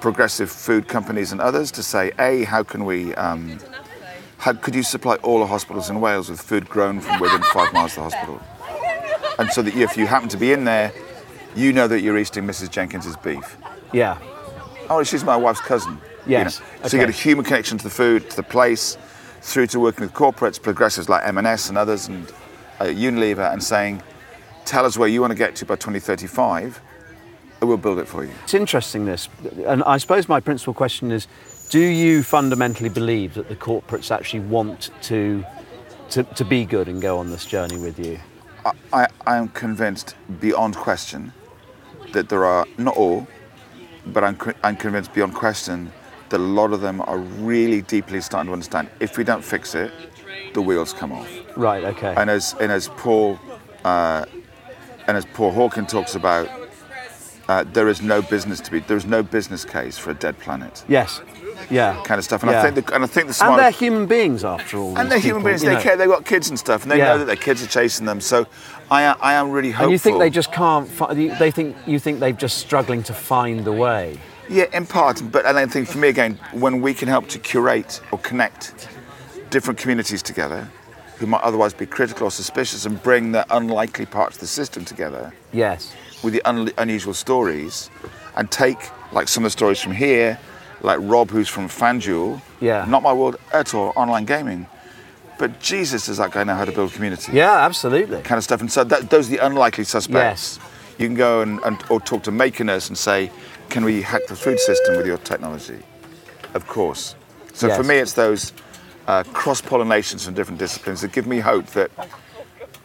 progressive 0.00 0.50
food 0.50 0.88
companies 0.88 1.30
and 1.32 1.40
others 1.40 1.70
to 1.70 1.82
say, 1.82 2.10
a, 2.18 2.42
how 2.44 2.62
can 2.64 2.84
we, 2.84 3.14
um, 3.14 3.56
how 4.38 4.52
could 4.52 4.74
you 4.74 4.82
supply 4.82 5.14
all 5.16 5.38
the 5.38 5.46
hospitals 5.46 5.88
in 5.90 6.00
Wales 6.00 6.28
with 6.28 6.40
food 6.40 6.68
grown 6.68 7.00
from 7.00 7.20
within 7.20 7.40
five 7.52 7.72
miles 7.72 7.96
of 7.96 7.96
the 7.96 8.10
hospital, 8.10 8.40
and 9.38 9.50
so 9.50 9.62
that 9.62 9.74
if 9.76 9.96
you 9.96 10.06
happen 10.06 10.28
to 10.28 10.36
be 10.36 10.52
in 10.52 10.64
there, 10.64 10.92
you 11.54 11.72
know 11.72 11.86
that 11.86 12.00
you're 12.00 12.18
eating 12.18 12.44
Mrs. 12.44 12.70
Jenkins's 12.70 13.16
beef. 13.16 13.56
Yeah. 13.92 14.18
Oh, 14.90 15.02
she's 15.04 15.22
my 15.24 15.36
wife's 15.36 15.60
cousin. 15.60 15.92
you 16.26 16.32
Yes, 16.32 16.60
know. 16.60 16.88
So 16.88 16.96
you 16.96 17.02
get 17.02 17.08
a 17.08 17.12
human 17.12 17.44
connection 17.44 17.78
to 17.78 17.84
the 17.84 17.90
food, 17.90 18.28
to 18.30 18.36
the 18.36 18.42
place, 18.42 18.96
through 19.42 19.66
to 19.68 19.80
working 19.80 20.06
with 20.06 20.14
corporates, 20.14 20.60
progressives 20.60 21.08
like 21.08 21.26
M&S 21.26 21.68
and 21.68 21.76
others, 21.76 22.08
and 22.08 22.30
uh, 22.80 22.84
Unilever, 22.84 23.52
and 23.52 23.62
saying, 23.62 24.02
tell 24.64 24.86
us 24.86 24.96
where 24.96 25.08
you 25.08 25.20
want 25.20 25.32
to 25.32 25.36
get 25.36 25.54
to 25.56 25.66
by 25.66 25.74
2035, 25.74 26.80
and 27.60 27.68
we'll 27.68 27.76
build 27.76 27.98
it 27.98 28.08
for 28.08 28.24
you. 28.24 28.30
It's 28.44 28.54
interesting 28.54 29.04
this, 29.04 29.28
and 29.66 29.82
I 29.84 29.98
suppose 29.98 30.28
my 30.28 30.40
principal 30.40 30.74
question 30.74 31.12
is: 31.12 31.28
Do 31.70 31.80
you 31.80 32.22
fundamentally 32.22 32.88
believe 32.88 33.34
that 33.34 33.48
the 33.48 33.56
corporates 33.56 34.10
actually 34.10 34.40
want 34.40 34.90
to 35.02 35.44
to, 36.10 36.22
to 36.24 36.44
be 36.44 36.64
good 36.64 36.88
and 36.88 37.00
go 37.00 37.18
on 37.18 37.30
this 37.30 37.46
journey 37.46 37.78
with 37.78 37.98
you? 37.98 38.18
I, 38.92 39.08
I 39.26 39.36
am 39.36 39.48
convinced 39.48 40.14
beyond 40.40 40.76
question 40.76 41.32
that 42.12 42.28
there 42.28 42.44
are, 42.44 42.66
not 42.78 42.96
all, 42.96 43.26
but 44.06 44.22
I'm, 44.22 44.38
I'm 44.62 44.76
convinced 44.76 45.14
beyond 45.14 45.34
question 45.34 45.90
that 46.32 46.40
a 46.40 46.42
lot 46.60 46.72
of 46.72 46.80
them 46.80 47.00
are 47.02 47.18
really 47.18 47.82
deeply 47.82 48.20
starting 48.20 48.48
to 48.48 48.52
understand 48.52 48.88
if 49.00 49.16
we 49.16 49.24
don't 49.24 49.44
fix 49.44 49.74
it, 49.74 49.92
the 50.54 50.60
wheels 50.60 50.92
come 50.92 51.12
off. 51.12 51.28
Right. 51.56 51.84
Okay. 51.84 52.12
And 52.16 52.28
as 52.28 52.54
and 52.60 52.72
as 52.72 52.88
Paul 52.88 53.38
uh, 53.84 54.24
and 55.06 55.16
as 55.16 55.24
Paul 55.26 55.52
Hawken 55.52 55.86
talks 55.88 56.14
about, 56.16 56.48
uh, 57.48 57.64
there 57.72 57.88
is 57.88 58.02
no 58.02 58.22
business 58.22 58.60
to 58.60 58.70
be. 58.70 58.80
There 58.80 58.96
is 58.96 59.06
no 59.06 59.22
business 59.22 59.64
case 59.64 59.96
for 59.98 60.10
a 60.10 60.14
dead 60.14 60.38
planet, 60.38 60.84
yes. 60.88 61.20
Yeah. 61.70 62.00
kind 62.04 62.18
of 62.18 62.24
stuff. 62.24 62.42
And 62.42 62.50
Yeah. 62.52 62.60
I 62.62 62.70
think 62.70 62.86
the, 62.86 62.94
and 62.94 63.04
I 63.04 63.06
think 63.06 63.28
the 63.28 63.44
and 63.44 63.58
they're 63.58 63.70
human 63.70 64.06
beings 64.06 64.44
after 64.44 64.78
all. 64.78 64.98
and 64.98 65.10
they're 65.10 65.18
human 65.18 65.42
people, 65.42 65.50
beings. 65.50 65.62
They 65.62 65.74
know. 65.74 65.80
care. 65.80 65.96
They've 65.96 66.08
got 66.08 66.24
kids 66.24 66.48
and 66.48 66.58
stuff, 66.58 66.82
and 66.82 66.90
they 66.90 66.98
Yeah. 66.98 67.08
know 67.12 67.18
that 67.18 67.26
their 67.26 67.36
kids 67.36 67.62
are 67.62 67.66
chasing 67.68 68.06
them. 68.06 68.20
So 68.20 68.46
I 68.90 69.02
am- 69.02 69.16
I 69.20 69.34
am 69.34 69.50
really 69.50 69.70
hopeful. 69.70 69.84
And 69.84 69.92
you 69.92 69.98
think 69.98 70.18
they 70.18 70.30
just 70.30 70.50
can't? 70.52 70.88
Fi- 70.88 71.14
they 71.14 71.50
think 71.50 71.76
you 71.86 71.98
think 71.98 72.20
they're 72.20 72.32
just 72.32 72.58
struggling 72.58 73.02
to 73.04 73.14
find 73.14 73.64
the 73.64 73.72
way. 73.72 74.18
Yeah, 74.48 74.64
in 74.72 74.86
part. 74.86 75.22
But 75.30 75.46
I 75.46 75.66
think 75.66 75.88
for 75.88 75.98
me 75.98 76.08
again, 76.08 76.38
when 76.52 76.80
we 76.82 76.94
can 76.94 77.08
help 77.08 77.28
to 77.28 77.38
curate 77.38 78.00
or 78.10 78.18
connect 78.18 78.88
different 79.50 79.78
communities 79.78 80.22
together, 80.22 80.68
who 81.18 81.26
might 81.26 81.42
otherwise 81.42 81.72
be 81.74 81.86
critical 81.86 82.26
or 82.26 82.30
suspicious, 82.30 82.84
and 82.84 83.00
bring 83.02 83.32
the 83.32 83.46
unlikely 83.56 84.06
parts 84.06 84.36
of 84.36 84.40
the 84.40 84.46
system 84.46 84.84
together. 84.84 85.32
Yes. 85.52 85.94
with 86.22 86.32
the 86.34 86.42
un- 86.44 86.70
unusual 86.78 87.14
stories 87.14 87.90
and 88.36 88.50
take 88.50 88.78
like 89.12 89.28
some 89.28 89.44
of 89.44 89.46
the 89.46 89.50
stories 89.50 89.80
from 89.80 89.92
here, 89.92 90.38
like 90.80 90.98
Rob, 91.02 91.30
who's 91.30 91.48
from 91.48 91.68
FanDuel. 91.68 92.40
Yeah. 92.60 92.84
Not 92.88 93.02
my 93.02 93.12
world 93.12 93.36
at 93.52 93.74
all, 93.74 93.92
online 93.96 94.24
gaming. 94.24 94.66
But 95.38 95.60
Jesus, 95.60 96.06
does 96.06 96.18
that 96.18 96.30
guy 96.30 96.44
know 96.44 96.54
how 96.54 96.64
to 96.64 96.72
build 96.72 96.92
community? 96.92 97.32
Yeah. 97.32 97.52
Absolutely. 97.64 98.22
Kind 98.22 98.38
of 98.38 98.44
stuff. 98.44 98.60
And 98.60 98.70
so 98.70 98.84
that, 98.84 99.10
those 99.10 99.26
are 99.28 99.36
the 99.36 99.44
unlikely 99.46 99.84
suspects. 99.84 100.58
Yes. 100.60 100.68
You 100.98 101.06
can 101.08 101.16
go 101.16 101.40
and, 101.40 101.58
and 101.64 101.82
or 101.90 102.00
talk 102.00 102.22
to 102.24 102.30
Makernes 102.30 102.88
and 102.88 102.96
say, 102.96 103.30
can 103.72 103.84
we 103.84 104.02
hack 104.02 104.26
the 104.28 104.36
food 104.36 104.60
system 104.60 104.96
with 104.96 105.06
your 105.06 105.16
technology? 105.18 105.80
Of 106.54 106.66
course. 106.66 107.16
So 107.54 107.74
for 107.74 107.82
me, 107.82 107.96
it's 107.96 108.12
those 108.12 108.52
uh, 109.06 109.24
cross 109.32 109.60
pollinations 109.62 110.24
from 110.24 110.34
different 110.34 110.58
disciplines 110.58 111.00
that 111.00 111.12
give 111.12 111.26
me 111.26 111.38
hope 111.38 111.66
that 111.68 111.90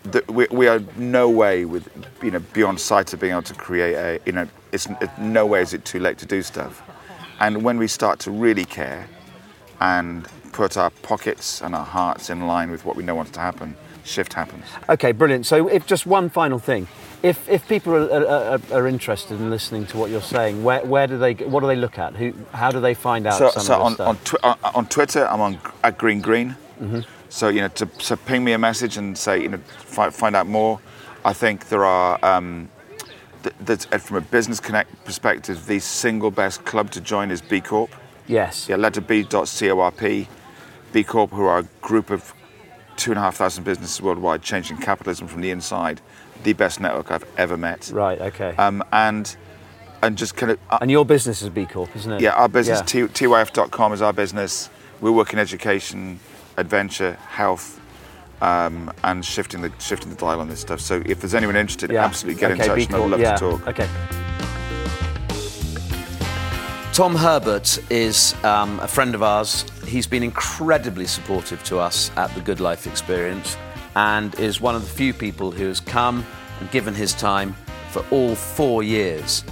that 0.04 0.30
we, 0.32 0.48
we 0.52 0.68
are 0.70 0.80
no 0.96 1.30
way 1.30 1.66
with 1.66 1.90
you 2.24 2.32
know 2.32 2.40
beyond 2.54 2.80
sight 2.80 3.14
of 3.14 3.20
being 3.20 3.34
able 3.34 3.42
to 3.42 3.54
create 3.54 3.96
a 3.96 4.20
you 4.26 4.32
know 4.32 4.48
it's 4.72 4.86
it, 5.02 5.10
no 5.20 5.46
way 5.46 5.62
is 5.62 5.74
it 5.74 5.84
too 5.84 6.00
late 6.00 6.18
to 6.18 6.26
do 6.26 6.42
stuff 6.42 6.82
and 7.42 7.62
when 7.62 7.78
we 7.78 7.88
start 7.88 8.18
to 8.20 8.32
really 8.32 8.64
care 8.64 9.06
and 9.82 10.26
put 10.54 10.78
our 10.78 10.90
pockets 11.02 11.62
and 11.62 11.76
our 11.76 11.86
hearts 11.86 12.30
in 12.30 12.48
line 12.48 12.72
with 12.72 12.86
what 12.86 12.96
we 12.96 13.04
know 13.04 13.16
wants 13.16 13.32
to 13.32 13.40
happen 13.42 13.76
shift 14.06 14.34
happens 14.34 14.66
Okay, 14.90 15.12
brilliant. 15.12 15.46
So, 15.46 15.68
if 15.68 15.86
just 15.86 16.06
one 16.06 16.30
final 16.30 16.60
thing, 16.60 16.88
if 17.24 17.48
if 17.50 17.68
people 17.68 17.94
are, 17.96 18.28
are, 18.28 18.60
are 18.72 18.88
interested 18.88 19.40
in 19.40 19.50
listening 19.50 19.86
to 19.88 19.98
what 19.98 20.10
you're 20.12 20.22
saying, 20.22 20.64
where, 20.64 20.86
where 20.86 21.08
do 21.08 21.18
they 21.18 21.34
what 21.34 21.62
do 21.62 21.68
they 21.68 21.76
look 21.76 21.98
at? 21.98 22.16
Who 22.16 22.34
how 22.54 22.72
do 22.72 22.80
they 22.80 22.94
find 22.94 23.28
out 23.28 23.38
so, 23.38 23.50
some 23.50 23.64
so 23.64 23.82
on, 23.82 24.00
on, 24.00 24.18
twi- 24.18 24.40
on, 24.44 24.58
on 24.76 24.86
Twitter 24.88 25.28
I'm 25.28 25.42
on 25.42 25.60
at 25.84 25.98
Green 25.98 26.22
Green 26.22 26.56
so 27.30 27.50
you 27.50 27.62
know 27.62 27.68
to 27.70 27.90
so 28.00 28.16
ping 28.16 28.44
me 28.44 28.54
a 28.54 28.58
message 28.58 28.98
and 28.98 29.18
say 29.18 29.42
you 29.42 29.50
know 29.50 29.58
fi- 29.58 30.12
find 30.12 30.36
out 30.36 30.48
more 30.48 30.80
I 31.26 31.34
think 31.34 31.70
there 31.70 31.84
are 31.84 32.24
um, 32.24 32.70
th- 33.66 33.88
uh, 33.92 33.98
from 33.98 34.18
a 34.18 34.22
business 34.22 34.60
connect 34.60 35.04
perspective 35.04 35.66
the 35.66 35.80
single 35.80 36.30
best 36.32 36.64
club 36.66 36.92
to 36.92 37.02
join 37.02 37.32
is 37.32 37.42
B 37.42 37.62
Corp 37.62 37.90
Yes. 38.28 38.68
Yeah, 38.68 38.76
letter 38.76 39.02
B 39.02 39.24
dot 39.24 39.48
C-O-R-P. 39.48 40.28
B 40.92 41.04
Corp, 41.04 41.32
who 41.32 41.46
are 41.46 41.60
a 41.60 41.64
group 41.82 42.10
of 42.10 42.34
two 42.98 43.12
and 43.12 43.18
a 43.18 43.22
half 43.22 43.36
thousand 43.38 43.64
businesses 43.64 44.02
worldwide 44.02 44.42
changing 44.42 44.78
capitalism 44.78 45.28
from 45.28 45.42
the 45.42 45.50
inside. 45.50 46.02
The 46.44 46.54
best 46.54 46.80
network 46.80 47.12
I've 47.12 47.26
ever 47.38 47.58
met. 47.58 47.92
Right. 47.94 48.20
Okay. 48.20 48.56
Um, 48.58 48.84
and 48.92 49.36
and 50.02 50.18
just 50.18 50.36
kind 50.36 50.52
of. 50.52 50.60
Uh, 50.70 50.80
and 50.82 50.92
your 50.92 51.06
business 51.06 51.42
is 51.42 51.50
B 51.50 51.66
Corp, 51.66 51.96
isn't 51.96 52.12
it? 52.12 52.22
Yeah, 52.22 52.32
our 52.32 52.50
business, 52.50 52.80
yeah. 52.80 53.08
T- 53.08 53.26
TYF.com 53.26 53.94
is 53.94 54.02
our 54.02 54.14
business. 54.14 54.70
We 55.02 55.12
work 55.12 55.34
in 55.34 55.40
education, 55.40 56.20
adventure, 56.58 57.14
health, 57.14 57.80
um, 58.42 58.92
and 59.04 59.24
shifting 59.24 59.62
the 59.62 59.72
shifting 59.80 60.10
the 60.10 60.16
dial 60.16 60.40
on 60.40 60.50
this 60.50 60.60
stuff. 60.60 60.80
So 60.80 61.02
if 61.06 61.20
there's 61.20 61.36
anyone 61.36 61.56
interested, 61.56 61.92
yeah. 61.92 62.06
absolutely 62.06 62.40
get 62.40 62.52
okay, 62.52 62.64
in 62.64 62.68
touch, 62.68 62.86
and 62.88 62.96
I'd 62.96 63.10
love 63.10 63.20
yeah. 63.20 63.36
to 63.36 63.40
talk. 63.40 63.68
Okay. 63.68 63.90
Tom 66.94 67.16
Herbert 67.16 67.80
is 67.92 68.34
um, 68.44 68.80
a 68.80 68.88
friend 68.88 69.14
of 69.14 69.22
ours. 69.22 69.66
He's 69.86 70.08
been 70.08 70.24
incredibly 70.24 71.06
supportive 71.06 71.64
to 71.66 71.78
us 71.78 72.10
at 72.18 72.34
the 72.34 72.42
Good 72.42 72.60
Life 72.60 72.88
Experience 72.88 73.56
and 73.98 74.36
is 74.36 74.62
one 74.62 74.76
of 74.76 74.84
the 74.84 74.90
few 74.90 75.12
people 75.12 75.50
who 75.50 75.68
has 75.68 75.80
come 75.80 76.24
and 76.60 76.70
given 76.70 76.94
his 76.94 77.14
time 77.16 77.56
for 77.90 78.06
all 78.12 78.36
four 78.36 78.84
years. 78.84 79.44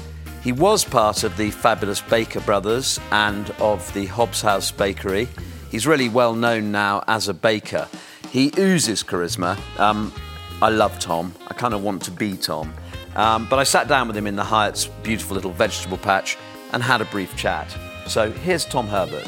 He 0.43 0.51
was 0.51 0.85
part 0.85 1.23
of 1.23 1.35
the 1.35 1.49
fabulous 1.49 1.99
Baker 1.99 2.41
Brothers 2.41 2.99
and 3.11 3.49
of 3.59 3.91
the 3.95 4.05
Hobbs 4.05 4.43
House 4.43 4.69
Bakery. 4.69 5.27
He's 5.71 5.87
really 5.87 6.09
well 6.09 6.35
known 6.35 6.71
now 6.71 7.03
as 7.07 7.27
a 7.27 7.33
baker. 7.33 7.87
He 8.29 8.51
oozes 8.59 9.01
charisma. 9.01 9.57
Um, 9.79 10.13
I 10.61 10.69
love 10.69 10.99
Tom. 10.99 11.33
I 11.47 11.55
kind 11.55 11.73
of 11.73 11.81
want 11.81 12.03
to 12.03 12.11
be 12.11 12.37
Tom. 12.37 12.71
Um, 13.15 13.47
but 13.49 13.57
I 13.57 13.63
sat 13.63 13.87
down 13.87 14.07
with 14.07 14.15
him 14.15 14.27
in 14.27 14.35
the 14.35 14.43
Hieatt's 14.43 14.85
beautiful 15.01 15.35
little 15.35 15.51
vegetable 15.51 15.97
patch 15.97 16.37
and 16.71 16.83
had 16.83 17.01
a 17.01 17.05
brief 17.05 17.35
chat. 17.35 17.75
So 18.05 18.29
here's 18.29 18.63
Tom 18.63 18.87
Herbert. 18.87 19.27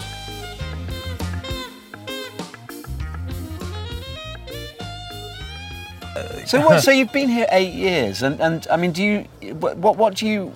So, 6.46 6.60
what, 6.62 6.82
so 6.82 6.92
you've 6.92 7.12
been 7.12 7.30
here 7.30 7.48
eight 7.52 7.74
years, 7.74 8.22
and, 8.22 8.40
and 8.40 8.68
I 8.70 8.78
mean, 8.78 8.92
do 8.92 9.04
you 9.04 9.54
what 9.56 9.98
what 9.98 10.16
do 10.16 10.28
you 10.28 10.54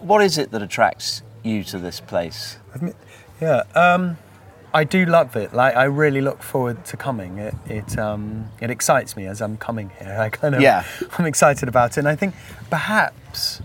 what 0.00 0.22
is 0.22 0.38
it 0.38 0.50
that 0.50 0.62
attracts 0.62 1.22
you 1.42 1.64
to 1.64 1.78
this 1.78 2.00
place? 2.00 2.58
Yeah, 3.40 3.62
um, 3.74 4.18
I 4.72 4.84
do 4.84 5.04
love 5.06 5.34
it. 5.36 5.52
Like, 5.54 5.74
I 5.74 5.84
really 5.84 6.20
look 6.20 6.42
forward 6.42 6.84
to 6.86 6.96
coming. 6.96 7.38
It 7.38 7.54
it 7.66 7.98
um, 7.98 8.50
it 8.60 8.70
excites 8.70 9.16
me 9.16 9.26
as 9.26 9.40
I'm 9.40 9.56
coming 9.56 9.90
here. 9.98 10.16
I 10.20 10.28
kind 10.28 10.54
of 10.54 10.60
yeah. 10.60 10.84
I'm 11.18 11.26
excited 11.26 11.68
about 11.68 11.92
it, 11.92 11.98
and 11.98 12.08
I 12.08 12.16
think 12.16 12.34
perhaps 12.68 13.62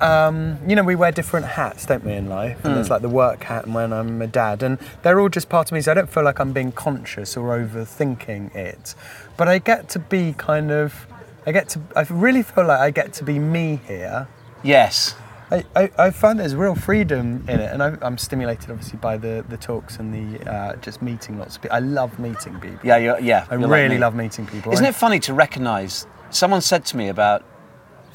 um, 0.00 0.58
you 0.66 0.74
know, 0.74 0.82
we 0.82 0.94
wear 0.94 1.12
different 1.12 1.46
hats, 1.46 1.86
don't 1.86 2.04
we, 2.04 2.12
in 2.12 2.28
life? 2.28 2.64
And 2.64 2.72
mm. 2.72 2.74
there's 2.76 2.90
like 2.90 3.02
the 3.02 3.08
work 3.08 3.44
hat 3.44 3.66
and 3.66 3.74
when 3.74 3.92
I'm 3.92 4.20
a 4.22 4.26
dad. 4.26 4.62
And 4.62 4.78
they're 5.02 5.20
all 5.20 5.28
just 5.28 5.48
part 5.48 5.68
of 5.68 5.72
me, 5.72 5.80
so 5.80 5.92
I 5.92 5.94
don't 5.94 6.10
feel 6.10 6.24
like 6.24 6.40
I'm 6.40 6.52
being 6.52 6.72
conscious 6.72 7.36
or 7.36 7.56
overthinking 7.56 8.54
it. 8.54 8.94
But 9.36 9.48
I 9.48 9.58
get 9.58 9.88
to 9.90 9.98
be 9.98 10.34
kind 10.36 10.70
of, 10.70 11.06
I 11.46 11.52
get 11.52 11.68
to, 11.70 11.80
I 11.94 12.02
really 12.10 12.42
feel 12.42 12.66
like 12.66 12.80
I 12.80 12.90
get 12.90 13.12
to 13.14 13.24
be 13.24 13.38
me 13.38 13.80
here. 13.86 14.28
Yes. 14.62 15.14
I, 15.52 15.64
I, 15.76 15.90
I 15.98 16.10
find 16.10 16.40
there's 16.40 16.54
real 16.54 16.74
freedom 16.74 17.44
in 17.46 17.60
it, 17.60 17.72
and 17.72 17.82
I, 17.82 17.98
am 18.00 18.16
stimulated 18.16 18.70
obviously 18.70 18.98
by 18.98 19.18
the, 19.18 19.44
the 19.50 19.58
talks 19.58 19.98
and 19.98 20.12
the 20.14 20.50
uh, 20.50 20.76
just 20.76 21.02
meeting 21.02 21.38
lots 21.38 21.56
of 21.56 21.62
people. 21.62 21.76
I 21.76 21.80
love 21.80 22.18
meeting 22.18 22.58
people. 22.58 22.78
Yeah, 22.82 23.18
yeah. 23.18 23.46
I 23.50 23.56
really 23.56 23.90
like 23.90 24.00
love 24.00 24.14
meeting 24.14 24.46
people. 24.46 24.72
Isn't 24.72 24.86
it 24.86 24.94
funny 24.94 25.20
to 25.20 25.34
recognise? 25.34 26.06
Someone 26.30 26.62
said 26.62 26.86
to 26.86 26.96
me 26.96 27.08
about 27.08 27.44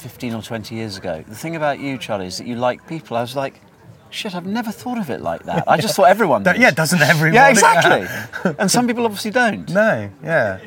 15 0.00 0.34
or 0.34 0.42
20 0.42 0.74
years 0.74 0.96
ago. 0.96 1.24
The 1.26 1.34
thing 1.34 1.56
about 1.56 1.80
you, 1.80 1.98
Charlie, 1.98 2.26
is 2.26 2.38
that 2.38 2.46
you 2.46 2.56
like 2.56 2.86
people. 2.86 3.16
I 3.16 3.20
was 3.20 3.36
like, 3.36 3.60
shit, 4.10 4.34
I've 4.34 4.46
never 4.46 4.70
thought 4.70 4.98
of 4.98 5.10
it 5.10 5.20
like 5.20 5.44
that. 5.44 5.64
I 5.66 5.78
just 5.78 5.96
thought 5.96 6.08
everyone 6.08 6.42
did. 6.44 6.56
Yeah, 6.56 6.70
doesn't 6.70 7.00
everyone? 7.00 7.34
Yeah, 7.34 7.48
exactly. 7.50 8.54
and 8.58 8.70
some 8.70 8.86
people 8.86 9.04
obviously 9.04 9.30
don't. 9.30 9.68
No, 9.70 10.10
yeah. 10.22 10.60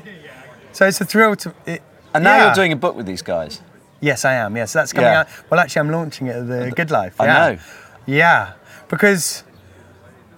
So 0.73 0.87
it's 0.87 1.01
a 1.01 1.05
thrill 1.05 1.35
to. 1.37 1.53
It, 1.65 1.81
and 2.13 2.23
now 2.23 2.37
yeah. 2.37 2.45
you're 2.45 2.55
doing 2.55 2.71
a 2.73 2.77
book 2.77 2.95
with 2.95 3.05
these 3.05 3.21
guys. 3.21 3.61
Yes, 4.01 4.25
I 4.25 4.33
am. 4.33 4.55
Yes, 4.57 4.73
that's 4.73 4.91
coming 4.91 5.11
yeah. 5.11 5.21
out. 5.21 5.27
Well, 5.49 5.59
actually, 5.59 5.81
I'm 5.81 5.91
launching 5.91 6.27
it 6.27 6.35
at 6.35 6.47
the 6.47 6.71
Good 6.75 6.91
Life. 6.91 7.15
Yeah. 7.19 7.23
I 7.23 7.53
know. 7.53 7.61
Yeah, 8.07 8.53
because, 8.89 9.43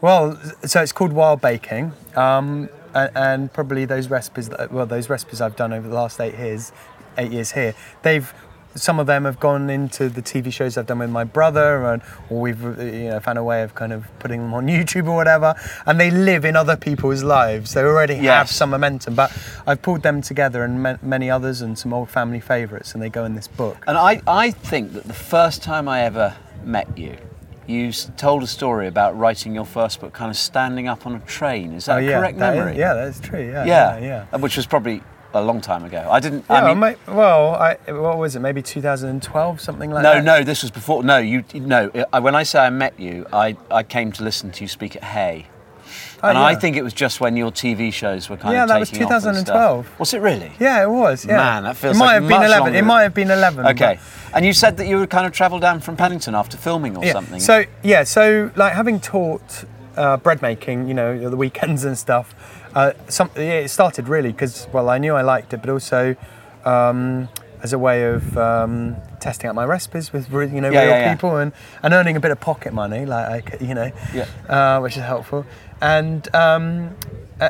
well, 0.01 0.37
so 0.65 0.81
it's 0.81 0.91
called 0.91 1.13
Wild 1.13 1.39
Baking. 1.41 1.93
Um, 2.15 2.69
and, 2.93 3.11
and, 3.15 3.53
probably 3.53 3.85
those 3.85 4.09
recipes, 4.09 4.49
that, 4.49 4.71
well, 4.71 4.85
those 4.85 5.09
recipes 5.09 5.41
I've 5.41 5.55
done 5.55 5.73
over 5.73 5.87
the 5.87 5.95
last 5.95 6.19
eight 6.19 6.37
years, 6.37 6.71
eight 7.17 7.31
years 7.31 7.53
here, 7.53 7.73
they've 8.03 8.31
some 8.75 8.99
of 8.99 9.07
them 9.07 9.25
have 9.25 9.39
gone 9.39 9.69
into 9.69 10.09
the 10.09 10.21
TV 10.21 10.51
shows 10.51 10.77
I've 10.77 10.87
done 10.87 10.99
with 10.99 11.09
my 11.09 11.23
brother, 11.23 11.85
and 11.85 12.01
or 12.29 12.41
we've 12.41 12.61
you 12.61 13.09
know 13.09 13.19
found 13.19 13.37
a 13.37 13.43
way 13.43 13.63
of 13.63 13.75
kind 13.75 13.93
of 13.93 14.07
putting 14.19 14.41
them 14.41 14.53
on 14.53 14.67
YouTube 14.67 15.07
or 15.07 15.15
whatever, 15.15 15.55
and 15.85 15.99
they 15.99 16.11
live 16.11 16.45
in 16.45 16.55
other 16.55 16.75
people's 16.75 17.23
lives. 17.23 17.73
They 17.73 17.83
already 17.83 18.15
yes. 18.15 18.25
have 18.25 18.49
some 18.49 18.71
momentum, 18.71 19.15
but 19.15 19.35
I've 19.67 19.81
pulled 19.81 20.03
them 20.03 20.21
together 20.21 20.63
and 20.63 20.99
many 21.01 21.29
others 21.29 21.61
and 21.61 21.77
some 21.77 21.93
old 21.93 22.09
family 22.09 22.39
favourites, 22.39 22.93
and 22.93 23.01
they 23.01 23.09
go 23.09 23.25
in 23.25 23.35
this 23.35 23.47
book. 23.47 23.83
And 23.87 23.97
I, 23.97 24.21
I 24.27 24.51
think 24.51 24.93
that 24.93 25.05
the 25.05 25.13
first 25.13 25.63
time 25.63 25.87
I 25.87 26.01
ever 26.01 26.35
met 26.63 26.97
you, 26.97 27.17
you 27.67 27.91
told 27.91 28.43
a 28.43 28.47
story 28.47 28.87
about 28.87 29.17
writing 29.17 29.55
your 29.55 29.65
first 29.65 30.01
book, 30.01 30.13
kind 30.13 30.29
of 30.29 30.37
standing 30.37 30.87
up 30.87 31.05
on 31.05 31.15
a 31.15 31.19
train. 31.21 31.73
Is 31.73 31.85
that 31.85 31.97
oh, 31.97 31.99
yeah, 31.99 32.17
a 32.17 32.19
correct 32.19 32.39
that 32.39 32.55
memory? 32.55 32.73
Is, 32.73 32.77
yeah, 32.77 32.93
that's 32.93 33.19
true. 33.19 33.41
Yeah, 33.41 33.65
yeah, 33.65 33.97
yeah, 33.99 34.25
yeah. 34.31 34.37
Which 34.37 34.57
was 34.57 34.65
probably 34.65 35.01
a 35.33 35.41
long 35.41 35.61
time 35.61 35.83
ago. 35.83 36.07
I 36.09 36.19
didn't. 36.19 36.45
Yeah, 36.49 36.55
I 36.55 36.71
oh, 36.71 36.75
mean, 36.75 36.95
well, 37.07 37.55
I, 37.55 37.77
what 37.91 38.17
was 38.17 38.35
it? 38.35 38.39
Maybe 38.39 38.61
2012, 38.61 39.61
something 39.61 39.91
like 39.91 40.03
no, 40.03 40.13
that. 40.13 40.23
No, 40.23 40.39
no, 40.39 40.43
this 40.43 40.61
was 40.61 40.71
before. 40.71 41.03
No, 41.03 41.17
you 41.17 41.43
no. 41.53 41.89
When 42.19 42.35
I 42.35 42.43
say 42.43 42.59
I 42.59 42.69
met 42.69 42.99
you, 42.99 43.25
I, 43.33 43.57
I 43.71 43.83
came 43.83 44.11
to 44.13 44.23
listen 44.23 44.51
to 44.51 44.63
you 44.63 44.67
speak 44.67 44.95
at 44.95 45.03
Hay. 45.03 45.47
Oh, 46.23 46.29
and 46.29 46.37
yeah. 46.37 46.45
I 46.45 46.55
think 46.55 46.77
it 46.77 46.83
was 46.83 46.93
just 46.93 47.19
when 47.19 47.35
your 47.35 47.51
TV 47.51 47.91
shows 47.91 48.29
were 48.29 48.37
kind 48.37 48.53
yeah, 48.53 48.63
of 48.63 48.69
Yeah, 48.69 48.75
that 48.75 48.79
was 48.79 48.89
2012. 48.89 49.99
Was 49.99 50.13
it 50.13 50.19
really? 50.19 50.53
Yeah, 50.57 50.83
it 50.83 50.89
was. 50.89 51.25
Yeah. 51.25 51.35
Man, 51.35 51.63
that 51.63 51.75
feels 51.75 51.97
it 51.97 51.99
might 51.99 52.19
like 52.19 52.21
have 52.21 52.29
been 52.29 52.43
11. 52.43 52.59
Longer. 52.59 52.77
It 52.77 52.81
might 52.83 53.01
have 53.01 53.13
been 53.13 53.31
11. 53.31 53.67
Okay. 53.67 53.99
And 54.33 54.45
you 54.45 54.53
said 54.53 54.77
that 54.77 54.87
you 54.87 54.97
would 54.99 55.09
kind 55.09 55.25
of 55.27 55.33
travel 55.33 55.59
down 55.59 55.81
from 55.81 55.97
Paddington 55.97 56.33
after 56.33 56.55
filming 56.55 56.95
or 56.95 57.03
yeah. 57.03 57.11
something. 57.11 57.41
So 57.41 57.65
yeah, 57.83 58.03
so 58.03 58.51
like 58.55 58.73
having 58.73 59.01
taught 59.01 59.65
uh, 59.95 60.17
bread 60.17 60.41
making, 60.41 60.87
you 60.87 60.93
know, 60.93 61.29
the 61.29 61.37
weekends 61.37 61.83
and 61.85 61.97
stuff. 61.97 62.35
Uh, 62.75 62.93
some, 63.07 63.29
it 63.35 63.69
started 63.69 64.07
really 64.07 64.31
because 64.31 64.67
well, 64.73 64.89
I 64.89 64.97
knew 64.97 65.13
I 65.13 65.21
liked 65.21 65.53
it, 65.53 65.61
but 65.61 65.69
also 65.69 66.15
um, 66.65 67.29
as 67.61 67.71
a 67.71 67.79
way 67.79 68.03
of 68.03 68.37
um, 68.37 68.95
testing 69.19 69.47
out 69.47 69.55
my 69.55 69.65
recipes 69.65 70.11
with 70.11 70.31
you 70.31 70.61
know 70.61 70.69
yeah, 70.69 70.81
real 70.81 70.89
yeah, 70.89 71.13
people 71.13 71.37
and, 71.37 71.53
and 71.81 71.93
earning 71.93 72.15
a 72.17 72.19
bit 72.19 72.31
of 72.31 72.39
pocket 72.39 72.73
money, 72.73 73.05
like 73.05 73.57
you 73.61 73.73
know, 73.73 73.91
uh, 74.49 74.79
which 74.79 74.97
is 74.97 75.03
helpful. 75.03 75.45
And 75.81 76.33
um, 76.35 76.95
uh, 77.39 77.49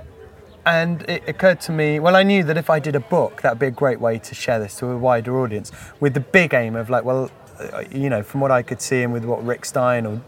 and 0.66 1.02
it 1.10 1.28
occurred 1.28 1.60
to 1.62 1.72
me, 1.72 2.00
well, 2.00 2.16
I 2.16 2.24
knew 2.24 2.44
that 2.44 2.58
if 2.58 2.70
I 2.70 2.80
did 2.80 2.96
a 2.96 3.00
book, 3.00 3.42
that 3.42 3.54
would 3.54 3.60
be 3.60 3.68
a 3.68 3.72
great 3.72 4.00
way 4.00 4.20
to 4.20 4.36
share 4.36 4.60
this 4.60 4.78
to 4.78 4.88
a 4.88 4.98
wider 4.98 5.40
audience, 5.40 5.72
with 6.00 6.14
the 6.14 6.20
big 6.20 6.54
aim 6.54 6.76
of 6.76 6.90
like, 6.90 7.04
well, 7.04 7.32
uh, 7.60 7.84
you 7.92 8.10
know, 8.10 8.24
from 8.24 8.40
what 8.42 8.52
I 8.52 8.62
could 8.62 8.82
see 8.82 9.02
and 9.02 9.14
with 9.14 9.26
what 9.26 9.44
Rick 9.46 9.66
Stein 9.66 10.06
or 10.06 10.22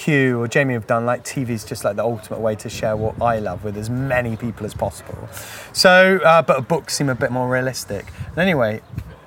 Hugh 0.00 0.40
or 0.40 0.48
Jamie 0.48 0.74
have 0.74 0.86
done, 0.86 1.04
like 1.04 1.24
TV 1.24 1.50
is 1.50 1.64
just 1.64 1.84
like 1.84 1.96
the 1.96 2.04
ultimate 2.04 2.40
way 2.40 2.54
to 2.56 2.70
share 2.70 2.96
what 2.96 3.20
I 3.20 3.38
love 3.38 3.64
with 3.64 3.76
as 3.76 3.90
many 3.90 4.36
people 4.36 4.64
as 4.64 4.72
possible. 4.72 5.28
So, 5.72 6.20
uh, 6.24 6.40
but 6.42 6.68
books 6.68 6.96
seem 6.96 7.10
a 7.10 7.14
bit 7.14 7.30
more 7.30 7.48
realistic. 7.48 8.06
And 8.28 8.38
anyway, 8.38 8.80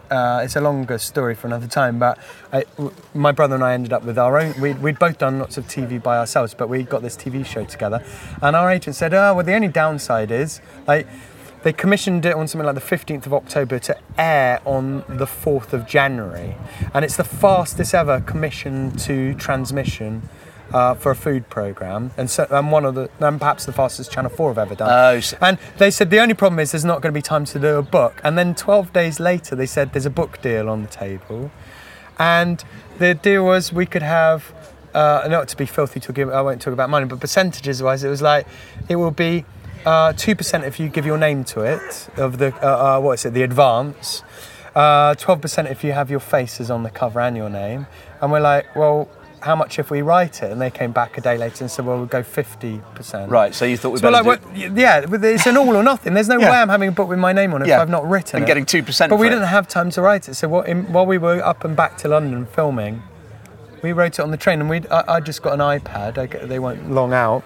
uh, 0.09 0.41
it's 0.43 0.55
a 0.55 0.61
longer 0.61 0.97
story 0.97 1.35
for 1.35 1.47
another 1.47 1.67
time. 1.67 1.99
But 1.99 2.17
I, 2.51 2.63
w- 2.77 2.93
my 3.13 3.31
brother 3.31 3.55
and 3.55 3.63
I 3.63 3.73
ended 3.73 3.93
up 3.93 4.03
with 4.03 4.17
our 4.17 4.39
own. 4.39 4.59
We'd, 4.59 4.81
we'd 4.81 4.97
both 4.97 5.19
done 5.19 5.39
lots 5.39 5.57
of 5.57 5.65
TV 5.67 6.01
by 6.01 6.17
ourselves, 6.17 6.55
but 6.55 6.69
we 6.69 6.83
got 6.83 7.03
this 7.03 7.15
TV 7.15 7.45
show 7.45 7.65
together. 7.65 8.03
And 8.41 8.55
our 8.55 8.71
agent 8.71 8.95
said, 8.95 9.13
"Oh, 9.13 9.35
well, 9.35 9.45
the 9.45 9.53
only 9.53 9.69
downside 9.69 10.31
is 10.31 10.61
like." 10.87 11.07
They 11.63 11.71
commissioned 11.71 12.25
it 12.25 12.35
on 12.35 12.49
something 12.49 12.65
like 12.65 12.75
the 12.75 12.81
15th 12.81 13.25
of 13.25 13.33
October 13.33 13.79
to 13.79 13.97
air 14.17 14.61
on 14.65 15.05
the 15.07 15.25
4th 15.25 15.71
of 15.71 15.87
January. 15.87 16.57
And 16.93 17.05
it's 17.05 17.15
the 17.15 17.23
fastest 17.23 17.95
ever 17.95 18.19
commission 18.19 18.91
to 18.97 19.33
transmission 19.35 20.27
uh, 20.73 20.95
for 20.95 21.11
a 21.11 21.15
food 21.15 21.49
program, 21.49 22.11
and 22.17 22.29
so 22.29 22.47
and 22.49 22.71
one 22.71 22.83
of 22.83 22.95
the 22.95 23.09
and 23.19 23.39
perhaps 23.39 23.65
the 23.65 23.73
fastest 23.73 24.11
Channel 24.11 24.31
Four 24.31 24.49
have 24.49 24.57
ever 24.57 24.75
done. 24.75 24.89
Oh, 24.91 25.19
so 25.19 25.37
and 25.39 25.57
they 25.77 25.91
said 25.91 26.09
the 26.09 26.19
only 26.19 26.33
problem 26.33 26.59
is 26.59 26.71
there's 26.71 26.83
not 26.83 27.01
going 27.01 27.13
to 27.13 27.17
be 27.17 27.21
time 27.21 27.45
to 27.45 27.59
do 27.59 27.75
a 27.75 27.83
book. 27.83 28.19
And 28.23 28.37
then 28.37 28.55
12 28.55 28.91
days 28.91 29.19
later, 29.19 29.55
they 29.55 29.67
said 29.67 29.93
there's 29.93 30.05
a 30.05 30.11
book 30.11 30.41
deal 30.41 30.69
on 30.69 30.81
the 30.81 30.87
table, 30.87 31.51
and 32.17 32.63
the 32.97 33.13
deal 33.13 33.45
was 33.45 33.71
we 33.71 33.85
could 33.85 34.03
have. 34.03 34.53
Uh, 34.93 35.27
not 35.27 35.47
to 35.47 35.57
be 35.57 35.65
filthy 35.65 35.99
talking, 35.99 36.31
I 36.31 36.43
won't 36.43 36.61
talk 36.61 36.71
about 36.71 36.87
money, 36.87 37.07
but 37.07 37.19
percentages 37.19 37.81
wise, 37.81 38.03
it 38.03 38.09
was 38.09 38.21
like 38.21 38.45
it 38.87 38.95
will 38.95 39.09
be 39.09 39.43
uh, 39.87 40.13
two 40.13 40.33
uh, 40.33 40.35
percent 40.35 40.65
if 40.65 40.79
you 40.79 40.87
give 40.87 41.03
your 41.03 41.17
name 41.17 41.43
to 41.43 41.61
it 41.61 42.09
of 42.17 42.37
the 42.37 42.53
uh, 42.63 42.97
uh 42.97 43.01
what 43.01 43.13
is 43.13 43.25
it, 43.25 43.33
the 43.33 43.41
advance. 43.41 44.21
Uh, 44.75 45.15
twelve 45.15 45.41
percent 45.41 45.67
if 45.67 45.83
you 45.83 45.93
have 45.93 46.11
your 46.11 46.19
faces 46.19 46.69
on 46.69 46.83
the 46.83 46.91
cover 46.91 47.19
and 47.19 47.35
your 47.35 47.49
name. 47.49 47.87
And 48.21 48.31
we're 48.31 48.39
like, 48.39 48.75
well, 48.75 49.09
how 49.43 49.55
much 49.55 49.77
if 49.77 49.91
we 49.91 50.01
write 50.01 50.41
it? 50.41 50.51
And 50.51 50.61
they 50.61 50.71
came 50.71 50.91
back 50.91 51.17
a 51.17 51.21
day 51.21 51.37
later 51.37 51.63
and 51.63 51.71
said, 51.71 51.85
well, 51.85 51.97
we'll 51.97 52.05
go 52.05 52.23
50%. 52.23 53.29
Right, 53.29 53.53
so 53.53 53.65
you 53.65 53.77
thought 53.77 53.91
we'd 53.91 53.99
so 53.99 54.09
like, 54.09 54.53
do... 54.53 54.73
Yeah, 54.75 55.05
it's 55.07 55.45
an 55.45 55.57
all 55.57 55.75
or 55.75 55.83
nothing. 55.83 56.13
There's 56.13 56.29
no 56.29 56.39
yeah. 56.39 56.49
way 56.49 56.57
I'm 56.57 56.69
having 56.69 56.89
a 56.89 56.91
book 56.91 57.09
with 57.09 57.19
my 57.19 57.33
name 57.33 57.53
on 57.53 57.61
it 57.61 57.67
yeah. 57.67 57.75
if 57.75 57.81
I've 57.81 57.89
not 57.89 58.09
written 58.09 58.37
and 58.37 58.49
it. 58.49 58.51
And 58.51 58.65
getting 58.65 58.85
2% 58.85 59.09
But 59.09 59.19
we 59.19 59.27
it. 59.27 59.31
didn't 59.31 59.47
have 59.47 59.67
time 59.67 59.89
to 59.91 60.01
write 60.01 60.29
it. 60.29 60.35
So 60.35 60.47
what, 60.47 60.67
in, 60.67 60.91
while 60.91 61.05
we 61.05 61.17
were 61.17 61.41
up 61.41 61.63
and 61.65 61.75
back 61.75 61.97
to 61.99 62.07
London 62.07 62.45
filming, 62.45 63.03
we 63.83 63.91
wrote 63.91 64.17
it 64.17 64.21
on 64.21 64.31
the 64.31 64.37
train, 64.37 64.61
and 64.61 64.69
we 64.69 64.87
I, 64.87 65.15
I 65.15 65.19
just 65.19 65.43
got 65.43 65.53
an 65.53 65.59
iPad. 65.59 66.17
I, 66.17 66.45
they 66.45 66.57
weren't 66.57 66.89
long 66.89 67.13
out. 67.13 67.43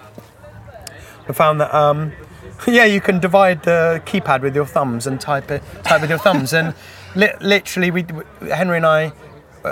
I 1.28 1.32
found 1.32 1.60
that 1.60 1.74
um, 1.74 2.12
yeah, 2.66 2.84
you 2.84 3.00
can 3.00 3.18
divide 3.18 3.64
the 3.64 4.00
keypad 4.06 4.40
with 4.40 4.54
your 4.54 4.64
thumbs 4.64 5.06
and 5.06 5.20
type 5.20 5.50
it 5.50 5.62
type 5.82 6.00
with 6.00 6.10
your 6.10 6.18
thumbs, 6.18 6.54
and 6.54 6.74
li- 7.14 7.34
literally, 7.40 7.90
we 7.90 8.06
Henry 8.48 8.78
and 8.78 8.86
I. 8.86 9.12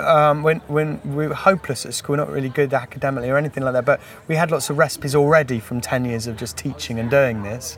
Um, 0.05 0.43
when 0.43 0.59
when 0.67 1.01
we 1.15 1.27
were 1.27 1.33
hopeless 1.33 1.85
at 1.85 1.93
school, 1.93 2.17
not 2.17 2.29
really 2.29 2.49
good 2.49 2.73
academically 2.73 3.29
or 3.29 3.37
anything 3.37 3.63
like 3.63 3.73
that, 3.73 3.85
but 3.85 3.99
we 4.27 4.35
had 4.35 4.51
lots 4.51 4.69
of 4.69 4.77
recipes 4.77 5.15
already 5.15 5.59
from 5.59 5.81
ten 5.81 6.05
years 6.05 6.27
of 6.27 6.37
just 6.37 6.57
teaching 6.57 6.99
and 6.99 7.09
doing 7.09 7.43
this 7.43 7.77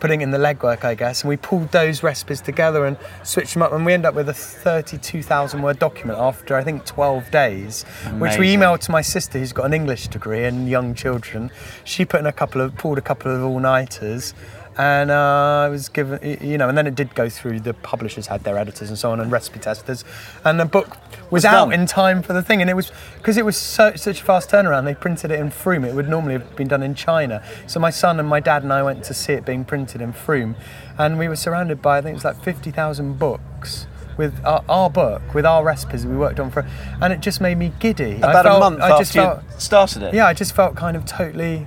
putting 0.00 0.20
in 0.20 0.30
the 0.30 0.38
legwork, 0.38 0.84
I 0.84 0.94
guess. 0.94 1.22
And 1.22 1.28
we 1.28 1.36
pulled 1.36 1.70
those 1.72 2.02
recipes 2.02 2.40
together 2.40 2.86
and 2.86 2.96
switched 3.22 3.54
them 3.54 3.62
up, 3.62 3.72
and 3.72 3.84
we 3.84 3.92
end 3.92 4.06
up 4.06 4.14
with 4.14 4.28
a 4.28 4.34
32,000 4.34 5.62
word 5.62 5.78
document 5.78 6.18
after 6.18 6.56
I 6.56 6.64
think 6.64 6.84
12 6.84 7.30
days, 7.30 7.84
Amazing. 8.02 8.20
which 8.20 8.38
we 8.38 8.54
emailed 8.54 8.80
to 8.80 8.92
my 8.92 9.02
sister, 9.02 9.38
who's 9.38 9.52
got 9.52 9.66
an 9.66 9.74
English 9.74 10.08
degree 10.08 10.44
and 10.44 10.68
young 10.68 10.94
children. 10.94 11.50
She 11.84 12.04
put 12.04 12.20
in 12.20 12.26
a 12.26 12.32
couple 12.32 12.60
of 12.60 12.76
pulled 12.76 12.98
a 12.98 13.02
couple 13.02 13.34
of 13.34 13.42
all 13.42 13.58
nighters 13.60 14.34
and 14.78 15.10
uh, 15.10 15.64
I 15.64 15.68
was 15.68 15.88
given, 15.88 16.38
you 16.40 16.56
know, 16.56 16.68
and 16.68 16.78
then 16.78 16.86
it 16.86 16.94
did 16.94 17.14
go 17.16 17.28
through. 17.28 17.60
The 17.60 17.74
publishers 17.74 18.28
had 18.28 18.44
their 18.44 18.56
editors 18.56 18.88
and 18.88 18.96
so 18.96 19.10
on, 19.10 19.18
and 19.18 19.30
recipe 19.30 19.58
testers, 19.58 20.04
and 20.44 20.60
the 20.60 20.64
book 20.64 20.96
was 21.30 21.44
out 21.44 21.70
done. 21.70 21.80
in 21.80 21.86
time 21.86 22.22
for 22.22 22.32
the 22.32 22.42
thing. 22.42 22.60
And 22.60 22.70
it 22.70 22.74
was 22.74 22.92
because 23.16 23.36
it 23.36 23.44
was 23.44 23.56
so, 23.56 23.96
such 23.96 24.20
a 24.20 24.24
fast 24.24 24.50
turnaround. 24.50 24.84
They 24.84 24.94
printed 24.94 25.32
it 25.32 25.40
in 25.40 25.50
Frome. 25.50 25.84
It 25.84 25.94
would 25.94 26.08
normally 26.08 26.34
have 26.34 26.54
been 26.54 26.68
done 26.68 26.84
in 26.84 26.94
China. 26.94 27.42
So 27.66 27.80
my 27.80 27.90
son 27.90 28.20
and 28.20 28.28
my 28.28 28.38
dad 28.38 28.62
and 28.62 28.72
I 28.72 28.84
went 28.84 29.02
to 29.04 29.14
see 29.14 29.32
it 29.32 29.44
being 29.44 29.64
printed 29.64 30.00
in 30.00 30.12
Frome, 30.12 30.54
and 30.96 31.18
we 31.18 31.26
were 31.26 31.36
surrounded 31.36 31.82
by 31.82 31.98
I 31.98 32.02
think 32.02 32.12
it 32.12 32.14
was 32.14 32.24
like 32.24 32.40
fifty 32.42 32.70
thousand 32.70 33.18
books 33.18 33.88
with 34.16 34.44
our, 34.44 34.64
our, 34.68 34.90
book, 34.90 35.32
with 35.32 35.46
our 35.46 35.64
recipes 35.64 36.04
we 36.04 36.16
worked 36.16 36.40
on 36.40 36.50
for, 36.50 36.66
and 37.00 37.12
it 37.12 37.20
just 37.20 37.40
made 37.40 37.56
me 37.56 37.72
giddy. 37.78 38.16
About 38.16 38.44
felt, 38.44 38.56
a 38.56 38.60
month 38.60 38.80
I 38.80 38.90
after 38.90 39.04
felt, 39.04 39.42
you 39.42 39.60
started 39.60 40.02
it. 40.02 40.14
Yeah, 40.14 40.26
I 40.26 40.34
just 40.34 40.54
felt 40.54 40.76
kind 40.76 40.96
of 40.96 41.04
totally 41.04 41.66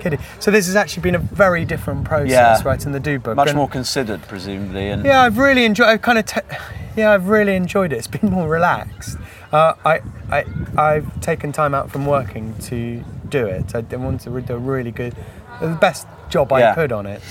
kidding. 0.00 0.18
So 0.40 0.50
this 0.50 0.66
has 0.66 0.76
actually 0.76 1.02
been 1.02 1.14
a 1.14 1.18
very 1.18 1.64
different 1.64 2.04
process, 2.04 2.30
yeah. 2.30 2.62
writing 2.64 2.92
the 2.92 3.00
do 3.00 3.18
book. 3.18 3.36
Much 3.36 3.48
and 3.48 3.56
more 3.56 3.68
considered, 3.68 4.22
presumably. 4.22 4.88
And 4.88 5.04
yeah, 5.04 5.22
I've 5.22 5.38
really 5.38 5.64
enjoyed. 5.64 5.88
I've 5.88 6.02
kind 6.02 6.18
of, 6.18 6.26
te- 6.26 6.40
yeah, 6.96 7.12
I've 7.12 7.28
really 7.28 7.54
enjoyed 7.54 7.92
it. 7.92 7.96
It's 7.96 8.06
been 8.06 8.30
more 8.30 8.48
relaxed. 8.48 9.18
Uh, 9.52 9.74
I, 9.84 10.00
I, 10.30 10.44
I've 10.76 11.20
taken 11.20 11.52
time 11.52 11.74
out 11.74 11.90
from 11.90 12.06
working 12.06 12.54
to 12.62 13.02
do 13.28 13.46
it. 13.46 13.74
I 13.74 13.80
wanted 13.96 14.20
to 14.20 14.40
do 14.40 14.54
a 14.54 14.58
really 14.58 14.90
good, 14.90 15.14
the 15.60 15.68
best 15.80 16.06
job 16.28 16.52
I 16.52 16.74
could 16.74 16.92
on 16.92 17.06
it, 17.06 17.22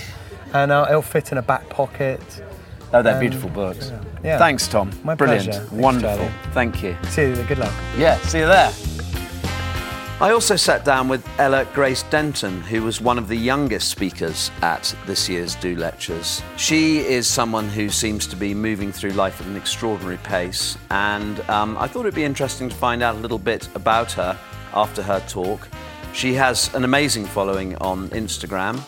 and 0.53 0.71
uh, 0.71 0.85
it'll 0.89 1.01
fit 1.01 1.31
in 1.31 1.37
a 1.37 1.41
back 1.41 1.69
pocket. 1.69 2.21
Oh, 2.93 3.01
they're 3.01 3.15
um, 3.15 3.19
beautiful 3.19 3.49
books. 3.49 3.89
Yeah. 3.89 4.01
yeah. 4.23 4.37
Thanks, 4.37 4.67
Tom. 4.67 4.91
My 5.03 5.15
Brilliant. 5.15 5.45
Pleasure. 5.45 5.67
Wonderful. 5.75 6.29
Thank 6.53 6.81
you. 6.81 6.95
See 7.09 7.23
you. 7.23 7.43
Good 7.43 7.57
luck. 7.57 7.73
Yeah. 7.97 8.17
See 8.19 8.39
you 8.39 8.45
there. 8.45 8.71
I 10.21 10.31
also 10.31 10.55
sat 10.55 10.85
down 10.85 11.09
with 11.09 11.27
Ella 11.39 11.67
Grace 11.73 12.03
Denton, 12.03 12.61
who 12.61 12.83
was 12.83 13.01
one 13.01 13.17
of 13.17 13.27
the 13.27 13.35
youngest 13.35 13.89
speakers 13.89 14.49
at 14.61 14.95
this 15.05 15.27
year's 15.27 15.55
Do 15.55 15.75
Lectures. 15.75 16.41
She 16.55 16.99
is 16.99 17.27
someone 17.27 17.67
who 17.67 17.89
seems 17.89 18.25
to 18.27 18.37
be 18.37 18.53
moving 18.53 18.93
through 18.93 19.09
life 19.09 19.41
at 19.41 19.47
an 19.47 19.57
extraordinary 19.57 20.15
pace, 20.15 20.77
and 20.89 21.41
um, 21.49 21.77
I 21.77 21.87
thought 21.87 22.01
it'd 22.01 22.15
be 22.15 22.23
interesting 22.23 22.69
to 22.69 22.75
find 22.75 23.03
out 23.03 23.15
a 23.15 23.17
little 23.17 23.37
bit 23.37 23.67
about 23.75 24.13
her 24.13 24.39
after 24.73 25.03
her 25.03 25.19
talk. 25.27 25.67
She 26.13 26.33
has 26.35 26.73
an 26.73 26.85
amazing 26.85 27.25
following 27.25 27.75
on 27.79 28.07
Instagram, 28.11 28.81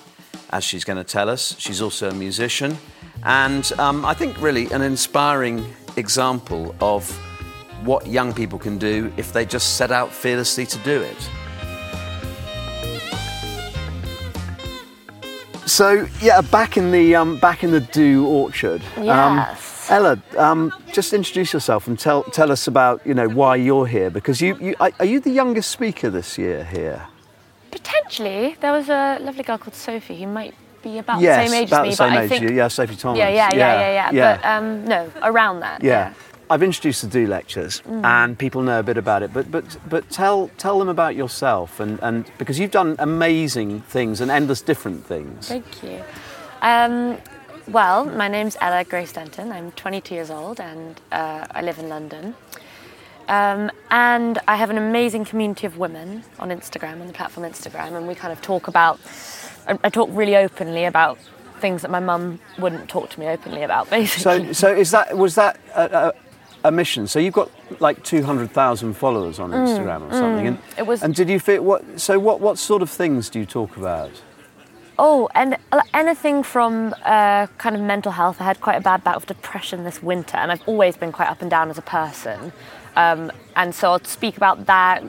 as 0.52 0.64
she's 0.64 0.86
going 0.86 0.98
to 0.98 1.04
tell 1.04 1.30
us. 1.30 1.58
She's 1.60 1.82
also 1.82 2.10
a 2.10 2.14
musician, 2.14 2.78
and 3.24 3.70
um, 3.80 4.06
I 4.06 4.14
think 4.14 4.42
really 4.42 4.72
an 4.72 4.82
inspiring 4.82 5.74
example 5.98 6.74
of 6.80 7.06
what 7.88 8.06
young 8.06 8.34
people 8.34 8.60
can 8.60 8.78
do 8.78 9.12
if 9.18 9.32
they 9.32 9.46
just 9.46 9.78
set 9.78 9.92
out 9.92 10.12
fearlessly 10.12 10.66
to 10.66 10.78
do 10.80 11.02
it. 11.02 11.30
So 15.66 16.08
yeah, 16.22 16.42
back 16.42 16.78
in 16.78 16.92
the 16.92 17.16
um, 17.16 17.40
back 17.40 17.64
in 17.64 17.72
the 17.72 17.82
Do 17.82 18.28
Orchard. 18.28 18.82
Um, 18.98 19.04
yes. 19.06 19.90
Um, 19.90 19.96
Ella, 19.96 20.22
um, 20.38 20.74
just 20.92 21.14
introduce 21.14 21.54
yourself 21.54 21.88
and 21.88 21.98
tell 21.98 22.24
tell 22.24 22.52
us 22.52 22.68
about 22.68 23.06
you 23.06 23.14
know 23.14 23.30
why 23.30 23.56
you're 23.56 23.88
here 23.88 24.10
because 24.10 24.42
you, 24.42 24.58
you 24.60 24.76
are 24.80 25.06
you 25.06 25.20
the 25.20 25.30
youngest 25.30 25.72
speaker 25.72 26.10
this 26.10 26.38
year 26.38 26.66
here? 26.66 27.08
Potentially, 27.72 28.56
there 28.60 28.72
was 28.72 28.90
a 28.90 29.18
lovely 29.22 29.44
girl 29.44 29.58
called 29.58 29.76
Sophie 29.76 30.20
who 30.20 30.28
might 30.28 30.54
be 30.82 30.98
about 30.98 31.22
yes, 31.22 31.44
the 31.44 31.50
same 31.50 31.64
age 31.64 31.70
about 31.70 31.82
as 31.82 31.84
me, 31.84 31.90
the 31.90 31.96
same 31.96 32.14
but 32.14 32.24
age 32.24 32.32
I 32.32 32.40
think 32.40 32.52
yeah, 32.52 32.68
Sophie 32.68 32.96
Thomas. 32.96 33.20
Yeah, 33.20 33.30
yeah, 33.30 33.50
yeah, 33.54 33.58
yeah, 33.58 33.90
yeah. 33.90 34.12
yeah. 34.12 34.36
But 34.36 34.46
um, 34.46 34.86
no, 34.86 35.12
around 35.22 35.60
that. 35.62 35.84
yeah. 35.84 36.10
yeah. 36.10 36.14
I've 36.50 36.64
introduced 36.64 37.02
the 37.02 37.08
Do 37.08 37.28
lectures, 37.28 37.82
mm. 37.82 38.04
and 38.06 38.38
people 38.38 38.62
know 38.62 38.80
a 38.80 38.84
bit 38.84 38.98
about 38.98 39.24
it. 39.24 39.34
But 39.34 39.52
but 39.52 39.78
but 39.90 40.10
tell 40.10 40.50
tell 40.58 40.80
them 40.80 40.90
about 40.90 41.16
yourself, 41.16 41.80
and 41.80 42.00
and 42.02 42.30
because 42.38 42.60
you've 42.60 42.72
done 42.72 42.96
amazing 43.00 43.82
things 43.82 44.22
and 44.22 44.32
endless 44.32 44.62
different 44.62 45.06
things. 45.06 45.50
Thank 45.50 45.84
you. 45.84 46.04
Um, 46.62 47.18
well, 47.68 48.06
my 48.06 48.30
name's 48.30 48.56
Ella 48.62 48.86
Grace 48.86 49.12
Denton. 49.12 49.52
I'm 49.52 49.72
22 49.74 50.16
years 50.16 50.32
old, 50.32 50.62
and 50.62 51.00
uh, 51.12 51.46
I 51.52 51.62
live 51.62 51.80
in 51.80 51.90
London. 51.90 52.34
Um, 53.28 53.70
and 53.92 54.40
I 54.48 54.56
have 54.56 54.70
an 54.70 54.78
amazing 54.78 55.26
community 55.26 55.68
of 55.68 55.78
women 55.78 56.24
on 56.40 56.50
Instagram, 56.50 57.02
on 57.02 57.08
the 57.08 57.14
platform 57.14 57.46
Instagram, 57.46 57.98
and 57.98 58.08
we 58.08 58.16
kind 58.16 58.32
of 58.32 58.42
talk 58.42 58.70
about. 58.70 59.00
I, 59.68 59.78
I 59.84 59.90
talk 59.90 60.10
really 60.14 60.38
openly 60.38 60.86
about 60.86 61.20
things 61.60 61.82
that 61.82 61.92
my 61.92 62.00
mum 62.00 62.40
wouldn't 62.58 62.88
talk 62.88 63.10
to 63.10 63.20
me 63.20 63.28
openly 63.28 63.64
about, 63.64 63.90
basically. 63.90 64.54
So, 64.54 64.54
so 64.54 64.74
is 64.74 64.92
that 64.92 65.18
was 65.18 65.36
that 65.36 65.60
a, 65.76 66.08
a 66.08 66.14
mission. 66.72 67.08
So 67.08 67.20
you've 67.20 67.34
got 67.34 67.50
like 67.80 68.04
200,000 68.04 68.94
followers 68.94 69.40
on 69.40 69.52
mm, 69.52 69.56
Instagram 69.56 70.02
mm, 70.02 70.10
or 70.10 70.14
something. 70.14 70.46
Mm, 70.46 70.48
and, 70.48 70.60
it 70.78 70.88
was. 70.88 71.04
And 71.04 71.16
did 71.16 71.30
you 71.30 71.40
fit 71.40 71.64
what? 71.64 72.00
So 72.00 72.20
what? 72.20 72.40
What 72.40 72.58
sort 72.58 72.82
of 72.82 72.90
things 72.90 73.30
do 73.30 73.40
you 73.40 73.46
talk 73.46 73.78
about? 73.78 74.12
Oh, 75.00 75.30
and 75.36 75.58
anything 75.94 76.42
from 76.42 76.96
uh, 77.06 77.48
kind 77.58 77.76
of 77.76 77.82
mental 77.82 78.12
health. 78.12 78.42
I 78.42 78.46
had 78.46 78.62
quite 78.62 78.78
a 78.78 78.82
bad 78.82 79.04
bout 79.04 79.16
of 79.16 79.26
depression 79.28 79.84
this 79.84 80.02
winter, 80.02 80.38
and 80.38 80.52
I've 80.52 80.68
always 80.68 80.98
been 80.98 81.12
quite 81.12 81.30
up 81.30 81.42
and 81.42 81.52
down 81.52 81.70
as 81.70 81.78
a 81.78 81.84
person. 81.84 82.52
Um, 82.96 83.32
and 83.56 83.76
so 83.76 83.92
I'll 83.92 84.04
speak 84.04 84.38
about 84.38 84.66
that. 84.66 85.04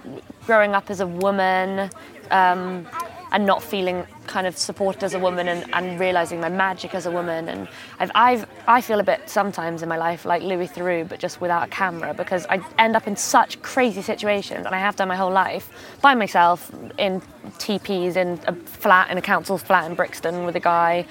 Growing 0.46 0.74
up 0.74 0.90
as 0.90 1.00
a 1.00 1.06
woman. 1.06 1.90
Um, 2.30 2.86
and 3.32 3.44
not 3.44 3.62
feeling 3.62 4.06
kind 4.26 4.46
of 4.46 4.56
supported 4.56 5.04
as 5.04 5.14
a 5.14 5.18
woman 5.18 5.48
and, 5.48 5.64
and 5.74 6.00
realizing 6.00 6.40
my 6.40 6.48
magic 6.48 6.94
as 6.94 7.06
a 7.06 7.10
woman. 7.10 7.48
And 7.48 7.68
I've, 7.98 8.10
I've, 8.14 8.46
I 8.68 8.82
feel 8.82 9.00
a 9.00 9.02
bit 9.02 9.30
sometimes 9.30 9.82
in 9.82 9.88
my 9.88 9.96
life 9.96 10.26
like 10.26 10.42
Louis 10.42 10.68
Theroux, 10.68 11.08
but 11.08 11.18
just 11.18 11.40
without 11.40 11.66
a 11.66 11.70
camera 11.70 12.12
because 12.12 12.44
I 12.50 12.60
end 12.78 12.96
up 12.96 13.06
in 13.06 13.16
such 13.16 13.62
crazy 13.62 14.02
situations, 14.02 14.66
and 14.66 14.74
I 14.74 14.78
have 14.78 14.94
done 14.94 15.08
my 15.08 15.16
whole 15.16 15.30
life 15.30 15.70
by 16.02 16.14
myself 16.14 16.70
in 16.98 17.22
TPs 17.56 18.16
in 18.16 18.38
a 18.46 18.54
flat, 18.54 19.10
in 19.10 19.16
a 19.16 19.22
council 19.22 19.56
flat 19.56 19.90
in 19.90 19.96
Brixton 19.96 20.44
with 20.44 20.54
a 20.54 20.60
guy 20.60 21.06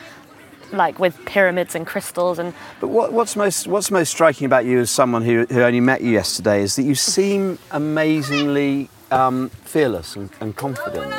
like 0.72 1.00
with 1.00 1.17
pyramids 1.26 1.74
and 1.74 1.88
crystals 1.88 2.38
and 2.38 2.54
but 2.82 2.89
what, 2.89 3.13
what's 3.13 3.38
most 3.38 3.67
what's 3.67 3.89
most 3.89 4.10
striking 4.10 4.46
about 4.46 4.65
you 4.65 4.80
as 4.80 4.91
someone 4.91 5.24
who, 5.24 5.46
who 5.46 5.62
only 5.62 5.80
met 5.80 6.02
you 6.02 6.12
yesterday 6.12 6.62
is 6.62 6.76
that 6.76 6.84
you 6.84 6.93
seem 6.93 7.58
amazingly 7.72 8.89
um, 9.10 9.48
fearless 9.63 10.17
and, 10.17 10.30
and 10.41 10.58
confident 10.58 11.15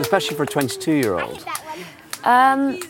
especially 0.00 0.34
for 0.34 0.44
a 0.44 0.46
22 0.46 0.92
year 0.92 1.20
old? 1.20 1.44
Um, 2.24 2.80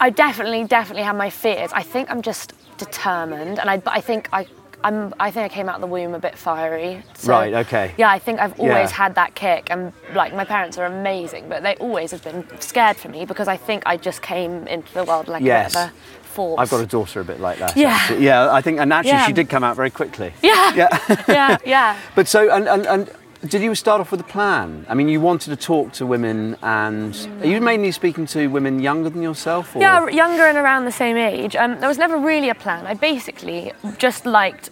I 0.00 0.10
definitely, 0.10 0.64
definitely 0.64 1.02
have 1.02 1.16
my 1.16 1.30
fears. 1.30 1.70
I 1.72 1.82
think 1.82 2.10
I'm 2.10 2.22
just 2.22 2.54
determined, 2.78 3.58
and 3.58 3.68
I, 3.68 3.82
I 3.86 4.00
think 4.00 4.28
I, 4.32 4.46
I'm, 4.84 5.12
I 5.18 5.30
think 5.30 5.44
I 5.44 5.48
came 5.48 5.68
out 5.68 5.76
of 5.76 5.80
the 5.80 5.88
womb 5.88 6.14
a 6.14 6.20
bit 6.20 6.38
fiery. 6.38 7.02
So, 7.14 7.32
right. 7.32 7.52
Okay. 7.54 7.94
Yeah, 7.98 8.10
I 8.10 8.18
think 8.18 8.38
I've 8.38 8.58
always 8.60 8.90
yeah. 8.90 8.96
had 8.96 9.14
that 9.16 9.34
kick, 9.34 9.68
and 9.70 9.92
like 10.14 10.34
my 10.34 10.44
parents 10.44 10.78
are 10.78 10.86
amazing, 10.86 11.48
but 11.48 11.62
they 11.62 11.74
always 11.76 12.12
have 12.12 12.22
been 12.22 12.46
scared 12.60 12.96
for 12.96 13.08
me 13.08 13.24
because 13.24 13.48
I 13.48 13.56
think 13.56 13.82
I 13.86 13.96
just 13.96 14.22
came 14.22 14.66
into 14.68 14.92
the 14.94 15.04
world 15.04 15.26
like 15.26 15.42
yes. 15.42 15.74
a 15.74 15.78
bit 15.78 15.84
of 15.84 15.90
a 15.90 16.28
force. 16.28 16.60
I've 16.60 16.70
got 16.70 16.80
a 16.80 16.86
daughter 16.86 17.20
a 17.20 17.24
bit 17.24 17.40
like 17.40 17.58
that. 17.58 17.76
Yeah. 17.76 17.88
Actually. 17.88 18.24
Yeah. 18.24 18.52
I 18.52 18.60
think, 18.60 18.78
and 18.78 18.92
actually, 18.92 19.10
yeah. 19.10 19.26
she 19.26 19.32
did 19.32 19.48
come 19.48 19.64
out 19.64 19.74
very 19.74 19.90
quickly. 19.90 20.32
Yeah. 20.42 20.74
Yeah. 20.74 21.24
yeah. 21.28 21.58
Yeah. 21.66 22.00
but 22.14 22.28
so, 22.28 22.50
and, 22.54 22.68
and, 22.68 22.86
and 22.86 23.10
did 23.46 23.62
you 23.62 23.74
start 23.74 24.00
off 24.00 24.10
with 24.10 24.20
a 24.20 24.24
plan? 24.24 24.84
I 24.88 24.94
mean, 24.94 25.08
you 25.08 25.20
wanted 25.20 25.50
to 25.50 25.56
talk 25.56 25.92
to 25.94 26.06
women, 26.06 26.56
and 26.62 27.14
are 27.40 27.46
you 27.46 27.60
mainly 27.60 27.92
speaking 27.92 28.26
to 28.26 28.48
women 28.48 28.80
younger 28.80 29.10
than 29.10 29.22
yourself? 29.22 29.76
Or? 29.76 29.80
Yeah, 29.80 30.08
younger 30.08 30.46
and 30.46 30.58
around 30.58 30.86
the 30.86 30.92
same 30.92 31.16
age. 31.16 31.54
Um, 31.54 31.78
there 31.78 31.88
was 31.88 31.98
never 31.98 32.18
really 32.18 32.48
a 32.48 32.54
plan. 32.54 32.86
I 32.86 32.94
basically 32.94 33.72
just 33.98 34.26
liked 34.26 34.70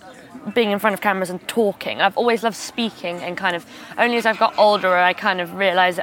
being 0.55 0.71
in 0.71 0.79
front 0.79 0.95
of 0.95 1.01
cameras 1.01 1.31
and 1.31 1.47
talking. 1.49 2.01
I've 2.01 2.17
always 2.17 2.43
loved 2.43 2.57
speaking, 2.57 3.17
and 3.19 3.37
kind 3.37 3.55
of 3.55 3.65
only 3.99 4.17
as 4.17 4.27
I've 4.27 4.39
got 4.39 4.59
older, 4.59 4.97
I 4.97 5.13
kind 5.13 5.41
of 5.41 5.55
realised 5.55 6.01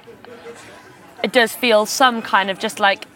it 1.24 1.32
does 1.34 1.54
feel 1.54 1.86
some 1.86 2.22
kind 2.22 2.50
of 2.50 2.60
just 2.60 2.80
like 2.80 3.08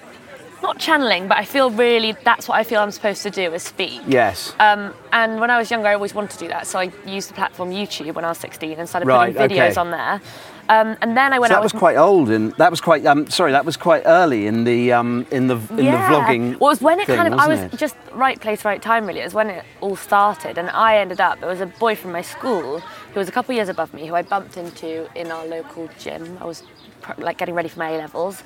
not 0.62 0.80
channeling, 0.80 1.28
but 1.28 1.38
I 1.38 1.46
feel 1.46 1.70
really 1.70 2.13
that's 2.24 2.48
what 2.48 2.56
I 2.56 2.63
feel 2.63 2.80
I'm 2.80 2.91
supposed 2.91 3.24
to 3.24 3.30
do 3.30 3.54
is 3.54 3.63
speak. 3.63 4.02
Yes. 4.08 4.54
Um, 4.60 4.93
and 5.12 5.39
when 5.39 5.50
I 5.50 5.58
was 5.58 5.70
younger, 5.72 5.88
I 5.88 5.93
always 5.93 6.13
wanted 6.13 6.32
to 6.32 6.38
do 6.39 6.48
that, 6.50 6.67
so 6.67 6.80
I 6.80 6.91
used 7.06 7.30
the 7.30 7.34
platform 7.34 7.72
YouTube 7.72 8.15
when 8.15 8.26
I 8.26 8.30
was 8.30 8.38
16 8.38 8.74
and 8.80 8.88
started 8.88 9.08
right, 9.08 9.36
putting 9.36 9.58
videos 9.58 9.72
okay. 9.72 9.80
on 9.80 9.91
there. 9.91 10.22
Um, 10.70 10.98
and 11.02 11.15
then 11.15 11.32
I 11.32 11.39
went 11.39 11.52
so 11.52 11.56
that 11.56 11.63
was 11.63 11.72
quite 11.72 11.96
old, 11.96 12.30
and 12.30 12.52
that 12.54 12.72
was 12.72 12.82
quite. 12.82 13.06
Um, 13.06 13.30
sorry, 13.30 13.54
that 13.54 13.63
was 13.63 13.78
quite 13.78 14.04
early 14.06 14.48
in 14.48 14.65
the 14.65 14.91
um, 14.91 15.26
in 15.32 15.48
the 15.48 15.56
in 15.72 15.86
yeah. 15.86 16.10
the 16.10 16.15
vlogging. 16.15 16.60
Well, 16.60 16.72
it 16.72 16.74
was 16.74 16.82
when 16.82 17.00
it 17.00 17.08
thing, 17.08 17.15
kind 17.15 17.34
of 17.34 17.39
I 17.39 17.48
was 17.48 17.62
it? 17.62 17.78
just 17.78 17.96
right 18.12 18.39
place, 18.39 18.65
right 18.65 18.82
time. 18.82 19.06
Really, 19.08 19.22
it 19.22 19.24
was 19.24 19.34
when 19.34 19.50
it 19.50 19.63
all 19.80 19.96
started, 19.96 20.58
and 20.58 20.70
I 20.70 20.98
ended 20.98 21.22
up. 21.22 21.39
There 21.39 21.48
was 21.48 21.62
a 21.62 21.67
boy 21.67 21.96
from 21.96 22.12
my 22.12 22.22
school 22.22 22.80
who 22.80 23.20
was 23.20 23.30
a 23.30 23.32
couple 23.32 23.54
of 23.54 23.56
years 23.56 23.70
above 23.70 23.93
me, 23.93 24.08
who 24.08 24.15
I 24.15 24.24
bumped 24.24 24.58
into 24.58 25.10
in 25.17 25.32
our 25.32 25.46
local 25.46 25.89
gym. 26.00 26.38
I 26.41 26.46
was 26.46 26.63
pr- 27.02 27.22
like 27.22 27.38
getting 27.38 27.56
ready 27.56 27.70
for 27.70 27.80
my 27.80 27.91
A 27.91 27.98
levels, 27.98 28.43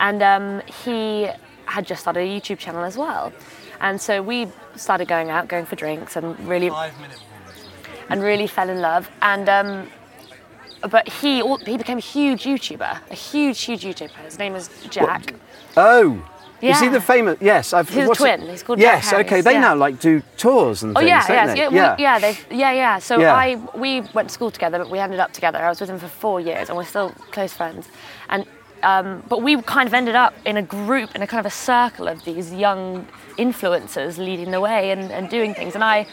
and 0.00 0.22
um, 0.24 0.62
he 0.84 1.28
had 1.70 1.86
just 1.86 2.00
started 2.02 2.20
a 2.20 2.26
YouTube 2.40 2.58
channel 2.58 2.84
as 2.84 2.96
well. 2.96 3.32
And 3.80 4.00
so 4.00 4.22
we 4.22 4.48
started 4.76 5.08
going 5.08 5.30
out, 5.30 5.48
going 5.48 5.64
for 5.66 5.76
drinks, 5.76 6.16
and 6.16 6.38
really 6.48 6.70
and 8.08 8.22
really 8.22 8.46
fell 8.46 8.68
in 8.68 8.80
love. 8.80 9.08
And 9.22 9.48
um, 9.48 9.88
but 10.90 11.08
he 11.08 11.42
he 11.64 11.76
became 11.76 11.98
a 11.98 12.00
huge 12.16 12.44
YouTuber, 12.44 13.10
a 13.10 13.14
huge 13.14 13.60
huge 13.62 13.82
YouTuber. 13.84 14.16
His 14.24 14.38
name 14.38 14.54
is 14.54 14.68
Jack. 14.90 15.34
Oh. 15.76 16.22
Is 16.62 16.78
he 16.78 16.88
the 16.88 17.00
famous? 17.00 17.38
Yes, 17.40 17.72
I've. 17.72 17.88
He's 17.88 18.04
a 18.04 18.08
what's 18.08 18.20
it- 18.20 18.36
twin. 18.36 18.40
He's 18.50 18.62
called 18.62 18.80
Yes. 18.80 19.14
Okay. 19.14 19.40
They 19.40 19.52
yeah. 19.52 19.60
now 19.60 19.74
like 19.76 19.98
do 19.98 20.22
tours 20.36 20.82
and 20.82 20.94
Oh 20.94 21.00
things. 21.00 21.08
yeah, 21.08 21.26
don't 21.26 21.36
yes, 21.36 21.48
they? 21.56 21.58
yeah, 21.62 21.96
we, 21.96 22.02
yeah, 22.02 22.18
they, 22.18 22.38
yeah, 22.50 22.72
yeah. 22.72 22.98
So 22.98 23.18
Yeah. 23.18 23.32
I 23.34 23.56
we 23.74 24.02
went 24.12 24.28
to 24.28 24.34
school 24.34 24.50
together, 24.50 24.76
but 24.78 24.90
we 24.90 24.98
ended 24.98 25.20
up 25.20 25.32
together. 25.32 25.56
I 25.58 25.70
was 25.70 25.80
with 25.80 25.88
him 25.88 25.98
for 25.98 26.08
four 26.08 26.38
years, 26.38 26.68
and 26.68 26.76
we're 26.76 26.84
still 26.84 27.10
close 27.30 27.54
friends. 27.54 27.88
And 28.28 28.44
um, 28.82 29.22
but 29.28 29.42
we 29.42 29.60
kind 29.62 29.86
of 29.86 29.94
ended 29.94 30.14
up 30.14 30.34
in 30.44 30.56
a 30.56 30.62
group, 30.62 31.14
in 31.14 31.22
a 31.22 31.26
kind 31.26 31.40
of 31.40 31.46
a 31.46 31.54
circle 31.54 32.08
of 32.08 32.24
these 32.24 32.52
young 32.52 33.06
influencers 33.38 34.18
leading 34.18 34.50
the 34.50 34.60
way 34.60 34.90
and, 34.90 35.10
and 35.12 35.28
doing 35.28 35.54
things. 35.54 35.74
And 35.74 35.84
I, 35.84 36.06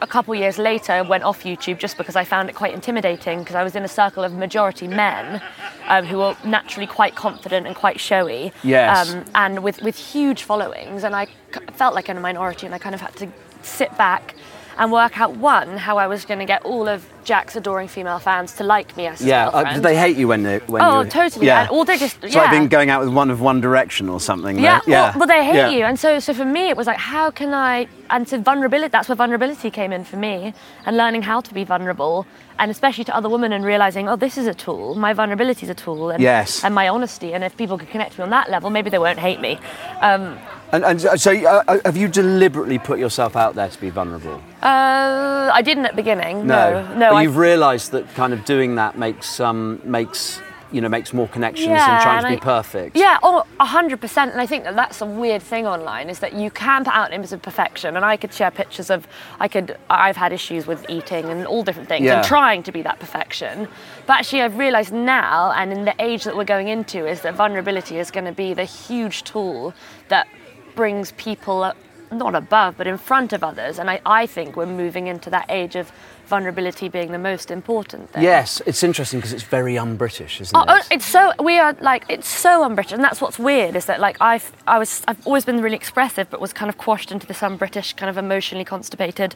a 0.00 0.06
couple 0.06 0.34
years 0.34 0.58
later, 0.58 1.04
went 1.04 1.24
off 1.24 1.44
YouTube 1.44 1.78
just 1.78 1.96
because 1.96 2.16
I 2.16 2.24
found 2.24 2.48
it 2.48 2.54
quite 2.54 2.74
intimidating 2.74 3.40
because 3.40 3.54
I 3.54 3.62
was 3.62 3.76
in 3.76 3.84
a 3.84 3.88
circle 3.88 4.24
of 4.24 4.32
majority 4.32 4.88
men 4.88 5.42
um, 5.86 6.04
who 6.04 6.18
were 6.18 6.36
naturally 6.44 6.86
quite 6.86 7.14
confident 7.14 7.66
and 7.66 7.76
quite 7.76 8.00
showy. 8.00 8.52
Yes. 8.62 9.10
Um, 9.12 9.24
and 9.34 9.62
with, 9.62 9.80
with 9.82 9.96
huge 9.96 10.42
followings. 10.42 11.04
And 11.04 11.14
I 11.14 11.26
c- 11.26 11.60
felt 11.74 11.94
like 11.94 12.08
in 12.08 12.16
a 12.16 12.20
minority, 12.20 12.66
and 12.66 12.74
I 12.74 12.78
kind 12.78 12.94
of 12.94 13.00
had 13.00 13.14
to 13.16 13.28
sit 13.62 13.96
back 13.96 14.34
and 14.78 14.90
work 14.92 15.20
out 15.20 15.36
one 15.36 15.76
how 15.76 15.98
I 15.98 16.06
was 16.06 16.24
going 16.24 16.40
to 16.40 16.46
get 16.46 16.62
all 16.64 16.88
of 16.88 17.04
Jack's 17.24 17.54
adoring 17.54 17.86
female 17.88 18.18
fans 18.18 18.52
to 18.54 18.64
like 18.64 18.96
me 18.96 19.06
as 19.06 19.18
his 19.18 19.28
Yeah. 19.28 19.46
Uh, 19.46 19.50
girlfriend. 19.52 19.74
did 19.76 19.82
they 19.84 19.96
hate 19.96 20.16
you 20.16 20.26
when 20.28 20.42
they 20.42 20.58
when 20.66 20.82
Oh, 20.82 21.02
you? 21.02 21.10
totally. 21.10 21.46
Yeah. 21.46 21.60
And 21.62 21.70
all 21.70 21.84
they 21.84 21.96
just 21.98 22.16
It's 22.24 22.34
like 22.34 22.44
yeah. 22.46 22.50
being 22.50 22.68
going 22.68 22.90
out 22.90 23.04
with 23.04 23.14
one 23.14 23.30
of 23.30 23.40
One 23.40 23.60
Direction 23.60 24.08
or 24.08 24.18
something. 24.20 24.58
Yeah, 24.58 24.80
though. 24.84 24.90
yeah. 24.90 25.10
Well, 25.10 25.20
well, 25.20 25.28
they 25.28 25.44
hate 25.44 25.54
Yeah. 25.56 25.68
you, 25.70 25.84
and 25.84 25.98
so 25.98 26.18
so 26.18 26.34
for 26.34 26.44
me 26.44 26.68
it 26.68 26.76
was 26.76 26.86
like, 26.86 26.98
how 26.98 27.30
can 27.30 27.54
I? 27.54 27.86
And 28.10 28.28
so 28.28 28.38
vulnerability. 28.40 28.90
That's 28.90 29.08
where 29.08 29.16
vulnerability 29.16 29.70
came 29.70 29.92
in 29.92 30.04
for 30.04 30.16
me, 30.16 30.52
and 30.84 30.96
learning 30.96 31.22
how 31.22 31.40
to 31.40 31.54
be 31.54 31.64
vulnerable, 31.64 32.26
and 32.58 32.70
especially 32.70 33.04
to 33.04 33.16
other 33.16 33.28
women, 33.28 33.52
and 33.52 33.64
realizing, 33.64 34.08
oh, 34.08 34.16
this 34.16 34.36
is 34.36 34.46
a 34.46 34.54
tool. 34.54 34.94
My 34.96 35.12
vulnerability 35.14 35.64
is 35.66 35.70
a 35.70 35.74
tool, 35.74 36.10
and 36.10 36.20
Yes. 36.22 36.62
and 36.64 36.74
my 36.74 36.88
honesty. 36.88 37.32
And 37.34 37.44
if 37.44 37.56
people 37.56 37.78
could 37.78 37.88
connect 37.90 38.12
to 38.14 38.20
me 38.20 38.24
on 38.24 38.30
that 38.30 38.50
level, 38.50 38.68
maybe 38.70 38.90
they 38.90 38.98
won't 38.98 39.18
hate 39.18 39.40
me. 39.40 39.58
Um, 40.00 40.38
And, 40.72 40.84
and 40.86 41.00
so, 41.20 41.32
uh, 41.32 41.62
uh, 41.68 41.78
have 41.84 41.98
you 41.98 42.08
deliberately 42.08 42.78
put 42.78 42.98
yourself 42.98 43.36
out 43.36 43.54
there 43.54 43.68
to 43.68 43.80
be 43.80 43.90
vulnerable? 43.90 44.42
uh, 44.62 45.50
I 45.52 45.60
didn't 45.62 45.84
at 45.84 45.92
the 45.92 45.96
beginning. 45.96 46.46
No, 46.46 46.82
no. 46.94 47.10
But 47.10 47.16
I, 47.16 47.22
you've 47.22 47.36
realised 47.36 47.92
that 47.92 48.08
kind 48.14 48.32
of 48.32 48.44
doing 48.46 48.76
that 48.76 48.96
makes 48.96 49.38
um, 49.38 49.82
makes 49.84 50.40
you 50.70 50.80
know 50.80 50.88
makes 50.88 51.12
more 51.12 51.28
connections 51.28 51.66
than 51.66 51.76
Yeah, 51.76 52.02
trying 52.02 52.22
to 52.22 52.28
and 52.28 52.40
be 52.40 52.42
perfect. 52.42 52.96
Yeah, 52.96 53.18
oh, 53.22 53.44
hundred 53.60 54.00
percent. 54.00 54.32
And 54.32 54.40
I 54.40 54.46
think 54.46 54.64
that 54.64 54.74
that's 54.74 55.02
a 55.02 55.06
weird 55.06 55.42
thing 55.42 55.66
online 55.66 56.08
is 56.08 56.20
that 56.20 56.32
you 56.32 56.50
can 56.50 56.84
put 56.84 56.94
out 56.94 57.08
an 57.08 57.12
image 57.12 57.32
of 57.32 57.42
perfection, 57.42 57.94
and 57.96 58.04
I 58.06 58.16
could 58.16 58.32
share 58.32 58.50
pictures 58.50 58.88
of, 58.88 59.06
I 59.38 59.48
could, 59.48 59.76
I've 59.90 60.16
had 60.16 60.32
issues 60.32 60.66
with 60.66 60.86
eating 60.88 61.26
and 61.26 61.46
all 61.46 61.62
different 61.62 61.90
things, 61.90 62.06
Yeah. 62.06 62.18
and 62.20 62.24
trying 62.26 62.62
to 62.62 62.72
be 62.72 62.80
that 62.80 62.98
perfection. 62.98 63.68
But 64.06 64.20
actually, 64.20 64.40
I've 64.40 64.56
realised 64.56 64.94
now, 64.94 65.52
and 65.52 65.70
in 65.70 65.84
the 65.84 65.94
age 65.98 66.24
that 66.24 66.34
we're 66.34 66.44
going 66.44 66.68
into, 66.68 67.06
is 67.06 67.20
that 67.20 67.34
vulnerability 67.34 67.98
is 67.98 68.10
going 68.10 68.24
to 68.24 68.32
be 68.32 68.54
the 68.54 68.64
huge 68.64 69.24
tool 69.24 69.74
that 70.08 70.26
brings 70.74 71.12
people 71.12 71.72
not 72.10 72.34
above, 72.34 72.76
but 72.76 72.86
in 72.86 72.98
front 72.98 73.32
of 73.32 73.42
others. 73.42 73.78
And 73.78 73.90
I, 73.90 74.00
I 74.04 74.26
think 74.26 74.56
we're 74.56 74.66
moving 74.66 75.06
into 75.06 75.30
that 75.30 75.46
age 75.48 75.76
of 75.76 75.92
vulnerability 76.36 76.88
being 76.88 77.12
the 77.12 77.18
most 77.30 77.50
important 77.50 78.10
thing. 78.10 78.22
Yes, 78.22 78.62
it's 78.64 78.82
interesting 78.82 79.18
because 79.20 79.34
it's 79.34 79.48
very 79.58 79.74
un-British, 79.84 80.40
isn't 80.40 80.56
Oh, 80.56 80.62
it? 80.62 80.68
oh, 80.74 80.94
it's 80.94 81.04
so 81.16 81.22
we 81.48 81.58
are 81.64 81.74
like 81.90 82.02
it's 82.08 82.26
so 82.46 82.52
un-British, 82.64 82.92
and 82.96 83.04
that's 83.06 83.20
what's 83.20 83.38
weird 83.38 83.76
is 83.76 83.84
that 83.90 83.98
like 84.06 84.16
I've 84.32 84.46
I 84.66 84.78
was 84.82 84.90
I've 85.08 85.20
always 85.26 85.44
been 85.44 85.60
really 85.64 85.76
expressive, 85.84 86.26
but 86.30 86.40
was 86.40 86.54
kind 86.60 86.70
of 86.72 86.76
quashed 86.86 87.10
into 87.14 87.26
this 87.26 87.42
un-British 87.42 87.88
kind 88.00 88.08
of 88.08 88.16
emotionally 88.16 88.64
constipated 88.64 89.34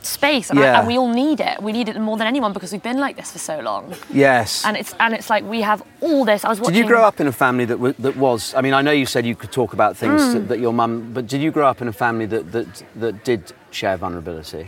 space, 0.00 0.48
and, 0.50 0.58
I- 0.58 0.62
Yeah. 0.62 0.78
and 0.78 0.86
we 0.92 0.96
all 1.00 1.12
need 1.24 1.38
it. 1.50 1.56
We 1.68 1.72
need 1.78 1.88
it 1.90 2.00
more 2.00 2.16
than 2.20 2.26
anyone 2.34 2.52
because 2.56 2.70
we've 2.72 2.88
been 2.90 3.00
like 3.06 3.16
this 3.20 3.30
for 3.32 3.40
so 3.52 3.56
long, 3.70 3.84
yes. 4.26 4.64
and 4.66 4.74
it's 4.80 4.92
and 5.04 5.10
it's 5.18 5.28
like 5.34 5.44
we 5.56 5.60
have 5.70 5.80
all 6.06 6.24
this. 6.24 6.40
I 6.46 6.48
was 6.48 6.58
watching. 6.60 6.74
Did 6.76 6.80
you 6.84 6.88
grow 6.94 7.04
up 7.10 7.20
in 7.20 7.26
a 7.26 7.36
family 7.44 7.66
that 7.66 7.78
w- 7.84 7.94
that 8.06 8.16
was? 8.16 8.40
I 8.58 8.60
mean, 8.64 8.74
I 8.80 8.82
know 8.86 8.94
you 9.02 9.06
said 9.06 9.22
you 9.26 9.36
could 9.42 9.52
talk 9.60 9.70
about 9.78 9.92
things 10.02 10.20
Mm. 10.22 10.32
that, 10.34 10.44
that 10.50 10.58
your 10.66 10.72
mum, 10.72 10.92
but 11.16 11.24
did 11.32 11.40
you 11.44 11.50
grow 11.50 11.66
up 11.72 11.82
in 11.82 11.88
a 11.88 11.92
family 12.04 12.26
that 12.34 12.44
that, 12.54 12.66
that 13.02 13.14
did 13.30 13.40
share 13.70 13.96
vulnerability? 13.98 14.64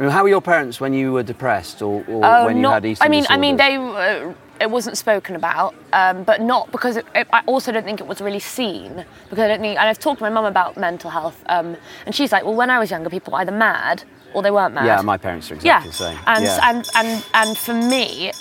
I 0.00 0.04
mean, 0.04 0.12
how 0.12 0.22
were 0.22 0.30
your 0.30 0.40
parents 0.40 0.80
when 0.80 0.94
you 0.94 1.12
were 1.12 1.22
depressed 1.22 1.82
or, 1.82 2.02
or 2.08 2.24
Oh, 2.24 2.46
when 2.46 2.56
you 2.56 2.62
not- 2.62 2.72
had 2.72 2.86
eating 2.86 3.02
I 3.02 3.08
mean, 3.08 3.26
I 3.28 3.36
mean, 3.36 3.56
they 3.58 3.76
uh, 3.76 4.32
it 4.58 4.70
wasn't 4.70 4.96
spoken 4.96 5.36
about, 5.36 5.74
um, 5.92 6.24
but 6.24 6.40
not 6.40 6.72
because 6.72 6.96
it, 6.96 7.06
it, 7.14 7.26
I 7.34 7.42
also 7.46 7.70
don't 7.70 7.84
think 7.84 8.00
it 8.00 8.06
was 8.06 8.22
really 8.22 8.40
seen 8.40 9.04
because 9.28 9.42
I 9.44 9.48
don't 9.48 9.60
think. 9.60 9.78
And 9.78 9.88
I've 9.88 9.98
talked 9.98 10.18
to 10.18 10.24
my 10.24 10.30
mum 10.30 10.46
about 10.46 10.78
mental 10.78 11.10
health, 11.10 11.44
um, 11.50 11.76
and 12.06 12.14
she's 12.14 12.32
like, 12.32 12.44
well, 12.44 12.54
when 12.54 12.70
I 12.70 12.78
was 12.78 12.90
younger, 12.90 13.10
people 13.10 13.32
were 13.32 13.40
either 13.40 13.52
mad 13.52 14.04
or 14.32 14.42
they 14.42 14.50
weren't 14.50 14.72
mad. 14.74 14.86
Yeah, 14.86 15.02
my 15.02 15.18
parents 15.18 15.50
are 15.50 15.54
exactly 15.54 15.68
yeah. 15.68 15.86
the 15.86 15.92
same. 15.92 16.18
And, 16.26 16.44
yeah. 16.44 16.70
and 16.70 16.88
and 16.96 17.24
and 17.34 17.58
for 17.58 17.74
me, 17.74 18.32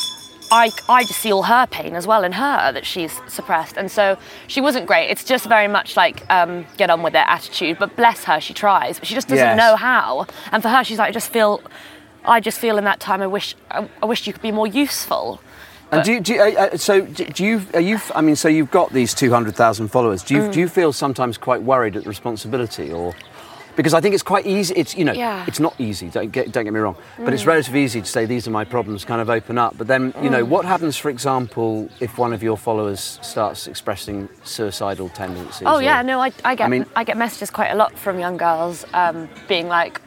I 0.51 0.71
I 0.87 1.03
just 1.03 1.19
see 1.19 1.31
all 1.31 1.43
her 1.43 1.67
pain 1.67 1.95
as 1.95 2.07
well 2.07 2.23
in 2.23 2.31
her 2.33 2.71
that 2.71 2.85
she's 2.85 3.19
suppressed, 3.27 3.77
and 3.77 3.91
so 3.91 4.17
she 4.47 4.61
wasn't 4.61 4.87
great. 4.87 5.09
It's 5.09 5.23
just 5.23 5.45
very 5.47 5.67
much 5.67 5.95
like 5.95 6.23
um, 6.31 6.65
get 6.77 6.89
on 6.89 7.03
with 7.03 7.13
it 7.15 7.25
attitude. 7.27 7.77
But 7.79 7.95
bless 7.95 8.23
her, 8.25 8.39
she 8.39 8.53
tries, 8.53 8.99
but 8.99 9.07
she 9.07 9.13
just 9.15 9.27
doesn't 9.27 9.45
Yes. 9.45 9.57
know 9.57 9.75
how. 9.75 10.25
And 10.51 10.63
for 10.63 10.69
her, 10.69 10.83
she's 10.83 10.97
like, 10.97 11.09
I 11.09 11.11
just 11.11 11.31
feel, 11.31 11.61
I 12.25 12.39
just 12.39 12.59
feel 12.59 12.77
in 12.77 12.83
that 12.85 12.99
time, 12.99 13.21
I 13.21 13.27
wish 13.27 13.55
I, 13.71 13.87
I 14.01 14.05
wish 14.05 14.25
you 14.25 14.33
could 14.33 14.41
be 14.41 14.51
more 14.51 14.67
useful. 14.67 15.39
And 15.91 16.03
do 16.03 16.13
you, 16.13 16.19
do 16.19 16.33
you, 16.35 16.41
uh, 16.41 16.45
uh, 16.73 16.77
so 16.77 17.01
do 17.01 17.25
do 17.25 17.43
you 17.43 17.61
are 17.73 17.79
you 17.81 17.99
I 18.13 18.21
mean 18.21 18.35
so 18.35 18.47
you've 18.47 18.69
got 18.69 18.93
these 18.93 19.15
200,000 19.15 19.87
followers 19.87 20.21
do 20.21 20.35
you 20.35 20.41
Mm. 20.43 20.51
do 20.51 20.59
you 20.59 20.67
feel 20.67 20.93
sometimes 20.93 21.35
quite 21.39 21.63
worried 21.63 21.95
at 21.95 22.03
the 22.03 22.09
responsibility 22.09 22.91
or 22.91 23.15
because 23.79 23.93
I 23.93 24.01
think 24.01 24.13
it's 24.13 24.23
quite 24.33 24.45
easy 24.45 24.73
it's 24.75 24.93
you 24.99 25.05
know 25.05 25.13
Yeah. 25.13 25.45
it's 25.47 25.59
not 25.67 25.73
easy 25.79 26.07
don't 26.09 26.31
get 26.37 26.51
don't 26.51 26.65
get 26.65 26.73
me 26.73 26.81
wrong 26.81 26.97
but 27.17 27.27
Mm. 27.29 27.33
it's 27.33 27.45
relatively 27.45 27.81
easy 27.85 28.01
to 28.01 28.07
say 28.15 28.25
these 28.25 28.45
are 28.47 28.51
my 28.51 28.65
problems 28.65 29.05
kind 29.05 29.21
of 29.21 29.29
open 29.29 29.57
up 29.57 29.77
but 29.77 29.87
then 29.87 30.13
you 30.21 30.29
know 30.29 30.43
what 30.53 30.65
happens 30.65 30.97
for 30.97 31.09
example 31.09 31.87
if 32.01 32.17
one 32.17 32.33
of 32.33 32.41
your 32.43 32.57
followers 32.57 33.19
starts 33.21 33.67
expressing 33.67 34.27
suicidal 34.43 35.07
tendencies 35.09 35.63
Oh 35.65 35.77
or- 35.77 35.81
yeah, 35.83 36.01
no, 36.01 36.19
I, 36.19 36.31
I 36.43 36.55
get 36.55 36.65
I, 36.65 36.69
mean- 36.69 36.85
get 37.05 37.15
messages 37.17 37.49
quite 37.49 37.71
a 37.71 37.75
lot 37.75 37.97
from 37.97 38.19
young 38.19 38.35
girls 38.37 38.85
um, 38.93 39.29
being 39.47 39.67
like, 39.69 40.01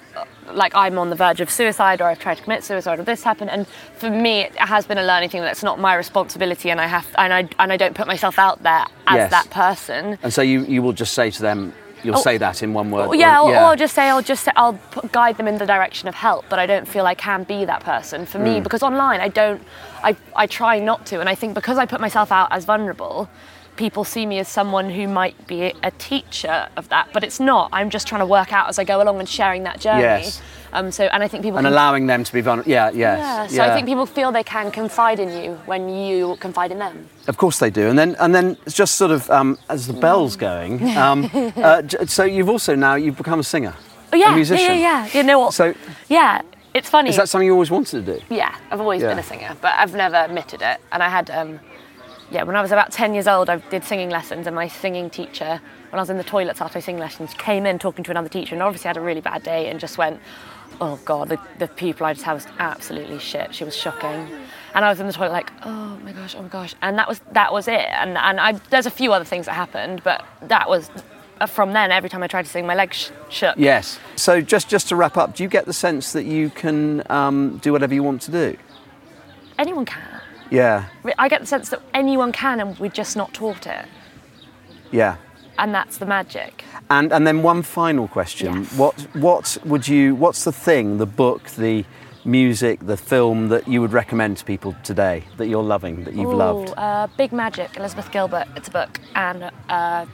like 0.52 0.74
I'm 0.74 0.98
on 0.98 1.08
the 1.08 1.16
verge 1.16 1.40
of 1.40 1.48
suicide 1.50 2.00
or 2.02 2.04
I've 2.10 2.18
tried 2.18 2.36
to 2.36 2.42
commit 2.42 2.62
suicide 2.64 2.98
or 3.00 3.04
this 3.04 3.22
happened. 3.22 3.50
And 3.50 3.66
for 3.96 4.10
me, 4.10 4.40
it 4.42 4.54
has 4.56 4.84
been 4.86 4.98
a 4.98 5.04
learning 5.12 5.30
thing 5.30 5.40
that's 5.40 5.62
not 5.62 5.78
my 5.80 5.94
responsibility, 5.94 6.68
and 6.70 6.78
I 6.80 6.86
have 6.86 7.06
and 7.16 7.32
I 7.32 7.40
and 7.62 7.72
I 7.72 7.76
don't 7.82 7.94
put 7.94 8.06
myself 8.06 8.38
out 8.38 8.62
there 8.62 8.84
as 9.06 9.16
Yes. 9.16 9.30
that 9.30 9.48
person. 9.50 10.18
and 10.22 10.32
so 10.32 10.42
you 10.42 10.58
you 10.74 10.82
will 10.82 10.92
just 10.92 11.14
say 11.14 11.30
to 11.30 11.42
them 11.48 11.72
you'll 12.02 12.16
Oh, 12.18 12.20
say 12.22 12.36
that 12.38 12.62
in 12.62 12.72
one 12.74 12.90
word 12.90 13.08
Well, 13.08 13.14
yeah, 13.18 13.40
or, 13.40 13.50
or, 13.50 13.54
or 13.54 13.58
I'll 13.58 13.76
just 13.76 13.94
say 13.94 14.08
I'll 14.08 14.22
just 14.22 14.44
say, 14.44 14.52
I'll 14.56 14.78
guide 15.12 15.36
them 15.36 15.46
in 15.48 15.58
the 15.58 15.66
direction 15.66 16.08
of 16.08 16.14
help, 16.14 16.44
but 16.48 16.58
I 16.58 16.66
don't 16.66 16.86
feel 16.86 17.06
I 17.06 17.14
can 17.14 17.44
be 17.44 17.64
that 17.64 17.82
person 17.82 18.26
for 18.26 18.38
Mm. 18.38 18.44
me 18.44 18.60
because 18.60 18.82
online 18.82 19.20
I 19.20 19.28
don't, 19.28 19.62
I, 20.02 20.16
I 20.34 20.46
try 20.46 20.78
not 20.78 21.06
to, 21.06 21.20
and 21.20 21.28
I 21.28 21.34
think 21.34 21.54
because 21.54 21.78
I 21.78 21.86
put 21.86 22.00
myself 22.00 22.32
out 22.32 22.48
as 22.50 22.64
vulnerable, 22.64 23.28
people 23.76 24.04
see 24.04 24.26
me 24.26 24.38
as 24.38 24.48
someone 24.48 24.90
who 24.90 25.08
might 25.08 25.46
be 25.46 25.72
a 25.82 25.90
teacher 25.92 26.68
of 26.76 26.88
that, 26.90 27.08
but 27.12 27.24
it's 27.24 27.40
not. 27.40 27.70
I'm 27.72 27.88
just 27.88 28.06
trying 28.06 28.20
to 28.20 28.26
work 28.26 28.52
out 28.52 28.68
as 28.68 28.78
I 28.78 28.84
go 28.84 29.00
along 29.02 29.18
and 29.20 29.28
sharing 29.28 29.62
that 29.62 29.80
journey. 29.80 30.02
Yes. 30.02 30.42
Um, 30.74 30.90
so, 30.90 31.04
and 31.04 31.22
I 31.22 31.28
think 31.28 31.42
people 31.42 31.58
and 31.58 31.66
can- 31.66 31.72
allowing 31.72 32.06
them 32.06 32.24
to 32.24 32.32
be 32.32 32.40
vulnerable 32.40 32.70
yeah 32.70 32.90
yes 32.94 33.52
yeah. 33.52 33.66
So 33.66 33.70
I 33.70 33.74
think 33.74 33.86
people 33.86 34.06
feel 34.06 34.32
they 34.32 34.42
can 34.44 34.70
confide 34.70 35.18
in 35.20 35.28
you 35.42 35.54
when 35.66 35.88
you 35.88 36.36
confide 36.40 36.70
in 36.72 36.78
them. 36.78 37.08
Of 37.28 37.36
course 37.36 37.58
they 37.58 37.70
do, 37.70 37.88
and 37.90 37.98
then 37.98 38.16
and 38.20 38.34
then 38.34 38.56
it's 38.66 38.74
just 38.74 38.94
sort 38.96 39.10
of 39.10 39.28
um, 39.30 39.58
as 39.68 39.86
the 39.86 39.92
bell's 39.92 40.36
going. 40.36 40.80
Um, 41.02 41.30
uh, 41.56 41.82
so 42.06 42.24
you've 42.24 42.48
also 42.48 42.74
now 42.74 42.94
you've 42.94 43.16
become 43.16 43.40
a 43.40 43.44
singer, 43.44 43.74
Oh 44.12 44.16
yeah, 44.16 44.32
a 44.32 44.34
musician. 44.34 44.66
yeah, 44.66 44.74
yeah, 44.74 45.06
yeah. 45.12 45.18
You 45.18 45.22
know 45.24 45.40
what? 45.40 45.52
So 45.54 45.74
yeah, 46.08 46.42
it's 46.74 46.88
funny. 46.88 47.10
is 47.10 47.16
that 47.16 47.28
something 47.28 47.46
you 47.46 47.52
always 47.52 47.70
wanted 47.70 48.04
to 48.06 48.14
do? 48.18 48.24
Yeah, 48.34 48.54
I've 48.70 48.80
always 48.80 49.02
Yeah. 49.02 49.08
been 49.08 49.18
a 49.18 49.22
singer, 49.22 49.54
but 49.60 49.72
I've 49.76 49.94
never 49.94 50.16
admitted 50.16 50.62
it. 50.62 50.78
And 50.92 51.02
I 51.02 51.08
had, 51.10 51.28
um, 51.30 51.60
yeah, 52.30 52.44
when 52.44 52.56
I 52.56 52.62
was 52.62 52.72
about 52.72 52.92
10 52.92 53.12
years 53.14 53.26
old, 53.28 53.50
I 53.50 53.56
did 53.70 53.84
singing 53.84 54.08
lessons, 54.10 54.46
and 54.46 54.54
my 54.56 54.68
singing 54.68 55.10
teacher, 55.10 55.60
when 55.90 55.98
I 55.98 56.02
was 56.02 56.08
in 56.10 56.16
the 56.16 56.24
toilets 56.24 56.60
after 56.62 56.80
singing 56.80 57.00
lessons, 57.00 57.34
came 57.34 57.66
in 57.66 57.78
talking 57.78 58.04
to 58.04 58.10
another 58.10 58.28
teacher, 58.30 58.54
and 58.54 58.62
obviously 58.62 58.88
had 58.88 58.96
a 58.96 59.00
really 59.02 59.20
bad 59.20 59.42
day, 59.42 59.68
and 59.68 59.78
just 59.80 59.98
went, 59.98 60.18
oh 60.80 60.98
God, 61.04 61.28
the, 61.28 61.38
the 61.58 61.68
people 61.68 62.06
I 62.06 62.14
just 62.14 62.24
had 62.24 62.34
was 62.34 62.46
absolutely 62.58 63.18
shit. 63.18 63.54
She 63.54 63.64
was 63.64 63.76
shocking. 63.76 64.28
And 64.74 64.84
I 64.84 64.88
was 64.88 65.00
in 65.00 65.06
the 65.06 65.12
toilet 65.12 65.32
like, 65.32 65.52
oh 65.64 65.98
my 66.02 66.12
gosh, 66.12 66.34
oh 66.36 66.42
my 66.42 66.48
gosh. 66.48 66.74
And 66.80 66.98
that 66.98 67.08
was, 67.08 67.20
that 67.32 67.52
was 67.52 67.68
it. 67.68 67.86
And, 67.88 68.16
and 68.16 68.40
I, 68.40 68.52
there's 68.70 68.86
a 68.86 68.90
few 68.90 69.12
other 69.12 69.24
things 69.24 69.46
that 69.46 69.52
happened, 69.52 70.02
but 70.02 70.24
that 70.42 70.68
was, 70.68 70.90
uh, 71.40 71.46
from 71.46 71.72
then, 71.72 71.90
every 71.90 72.08
time 72.08 72.22
I 72.22 72.26
tried 72.26 72.44
to 72.44 72.50
sing, 72.50 72.66
my 72.66 72.74
legs 72.74 72.96
sh- 72.96 73.10
shook. 73.28 73.56
Yes. 73.58 73.98
So 74.16 74.40
just 74.40 74.68
just 74.68 74.88
to 74.88 74.96
wrap 74.96 75.16
up, 75.16 75.34
do 75.34 75.42
you 75.42 75.48
get 75.48 75.66
the 75.66 75.72
sense 75.72 76.12
that 76.12 76.24
you 76.24 76.50
can 76.50 77.02
um, 77.10 77.58
do 77.58 77.72
whatever 77.72 77.92
you 77.94 78.02
want 78.02 78.22
to 78.22 78.30
do? 78.30 78.56
Anyone 79.58 79.84
can. 79.84 80.20
Yeah. 80.50 80.86
I 81.18 81.28
get 81.28 81.40
the 81.40 81.46
sense 81.46 81.70
that 81.70 81.82
anyone 81.92 82.32
can, 82.32 82.60
and 82.60 82.78
we're 82.78 82.90
just 82.90 83.16
not 83.16 83.34
taught 83.34 83.66
it. 83.66 83.86
Yeah. 84.90 85.16
And 85.58 85.74
that's 85.74 85.98
the 85.98 86.06
magic. 86.06 86.64
And 86.90 87.12
and 87.12 87.26
then 87.26 87.42
one 87.42 87.62
final 87.62 88.08
question: 88.08 88.62
Yes. 88.62 88.72
What 88.76 89.00
what 89.14 89.56
would 89.64 89.86
you? 89.88 90.14
What's 90.14 90.44
the 90.44 90.52
thing, 90.52 90.98
the 90.98 91.06
book, 91.06 91.50
the 91.50 91.84
music, 92.24 92.80
the 92.86 92.96
film 92.96 93.48
that 93.48 93.66
you 93.66 93.80
would 93.80 93.92
recommend 93.92 94.36
to 94.38 94.44
people 94.44 94.74
today 94.84 95.24
that 95.38 95.48
you're 95.48 95.62
loving, 95.62 96.04
that 96.04 96.14
you've 96.14 96.32
Ooh, 96.32 96.36
loved? 96.36 96.72
Uh, 96.76 97.06
Big 97.16 97.32
Magic, 97.32 97.76
Elizabeth 97.76 98.10
Gilbert. 98.12 98.46
It's 98.56 98.68
a 98.68 98.70
book, 98.70 99.00
and 99.14 99.44
uh, 99.44 99.50
I 99.68 100.06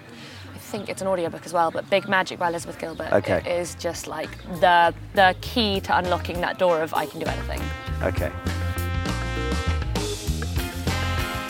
think 0.58 0.88
it's 0.88 1.02
an 1.02 1.08
audiobook 1.08 1.46
as 1.46 1.52
well. 1.52 1.70
But 1.70 1.88
Big 1.90 2.08
Magic 2.08 2.38
by 2.38 2.48
Elizabeth 2.48 2.78
Gilbert 2.78 3.12
Okay. 3.12 3.38
it 3.38 3.46
is 3.46 3.74
just 3.76 4.06
like 4.06 4.30
the 4.60 4.94
the 5.14 5.34
key 5.40 5.80
to 5.80 5.96
unlocking 5.96 6.40
that 6.40 6.58
door 6.58 6.82
of 6.82 6.92
I 6.94 7.06
can 7.06 7.20
do 7.20 7.26
anything. 7.26 7.60
Okay. 8.02 8.32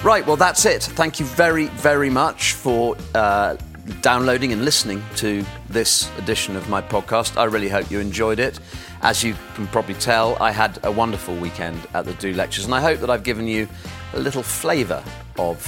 Right, 0.05 0.25
well, 0.25 0.37
that's 0.37 0.65
it. 0.65 0.85
Thank 0.85 1.19
you 1.19 1.27
very, 1.27 1.67
very 1.67 2.09
much 2.09 2.53
for 2.55 2.97
uh, 3.17 3.57
downloading 4.01 4.53
and 4.53 4.65
listening 4.65 5.03
to 5.17 5.45
this 5.69 6.11
edition 6.19 6.57
of 6.57 6.69
my 6.69 6.81
podcast. 6.81 7.37
I 7.37 7.45
really 7.45 7.69
hope 7.69 7.91
you 7.91 8.01
enjoyed 8.01 8.39
it. 8.39 8.61
As 9.03 9.23
you 9.23 9.35
can 9.55 9.67
probably 9.69 9.95
tell, 9.95 10.37
I 10.43 10.51
had 10.51 10.79
a 10.85 10.91
wonderful 10.91 11.37
weekend 11.37 11.81
at 11.95 12.05
the 12.05 12.15
Do 12.15 12.33
Lectures, 12.33 12.65
and 12.65 12.75
I 12.75 12.81
hope 12.81 13.01
that 13.01 13.11
I've 13.11 13.23
given 13.23 13.47
you 13.47 13.69
a 14.15 14.21
little 14.21 14.43
flavour 14.43 15.03
of 15.39 15.67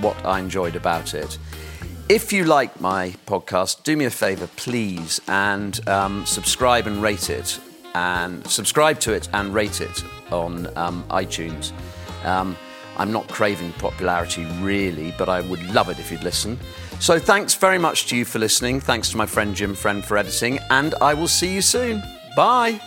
what 0.00 0.16
I 0.24 0.40
enjoyed 0.40 0.76
about 0.76 1.14
it. 1.14 1.38
If 2.08 2.32
you 2.32 2.44
like 2.44 2.80
my 2.80 3.14
podcast, 3.26 3.82
do 3.82 3.96
me 3.96 4.04
a 4.04 4.10
favour, 4.10 4.46
please, 4.56 5.20
and 5.28 5.88
um, 5.88 6.26
subscribe 6.26 6.86
and 6.86 7.00
rate 7.00 7.30
it, 7.30 7.58
and 7.94 8.46
subscribe 8.46 9.00
to 9.00 9.12
it 9.12 9.28
and 9.32 9.54
rate 9.54 9.80
it 9.80 10.04
on 10.30 10.66
um, 10.76 11.04
iTunes. 11.10 11.72
Um, 12.24 12.56
I'm 12.96 13.10
not 13.12 13.28
craving 13.28 13.72
popularity 13.72 14.44
really, 14.60 15.14
but 15.18 15.28
I 15.28 15.40
would 15.40 15.62
love 15.74 15.88
it 15.88 15.98
if 15.98 16.12
you'd 16.12 16.22
listen. 16.22 16.58
So 17.00 17.18
thanks 17.18 17.54
very 17.54 17.78
much 17.78 18.08
to 18.08 18.16
you 18.16 18.24
for 18.24 18.38
listening. 18.38 18.80
Thanks 18.80 19.10
to 19.10 19.16
my 19.16 19.26
friend 19.26 19.54
Jim 19.54 19.74
Friend 19.74 20.04
for 20.04 20.16
editing, 20.16 20.58
and 20.70 20.94
I 21.00 21.12
will 21.14 21.28
see 21.28 21.52
you 21.52 21.60
soon. 21.60 22.02
Bye. 22.34 22.80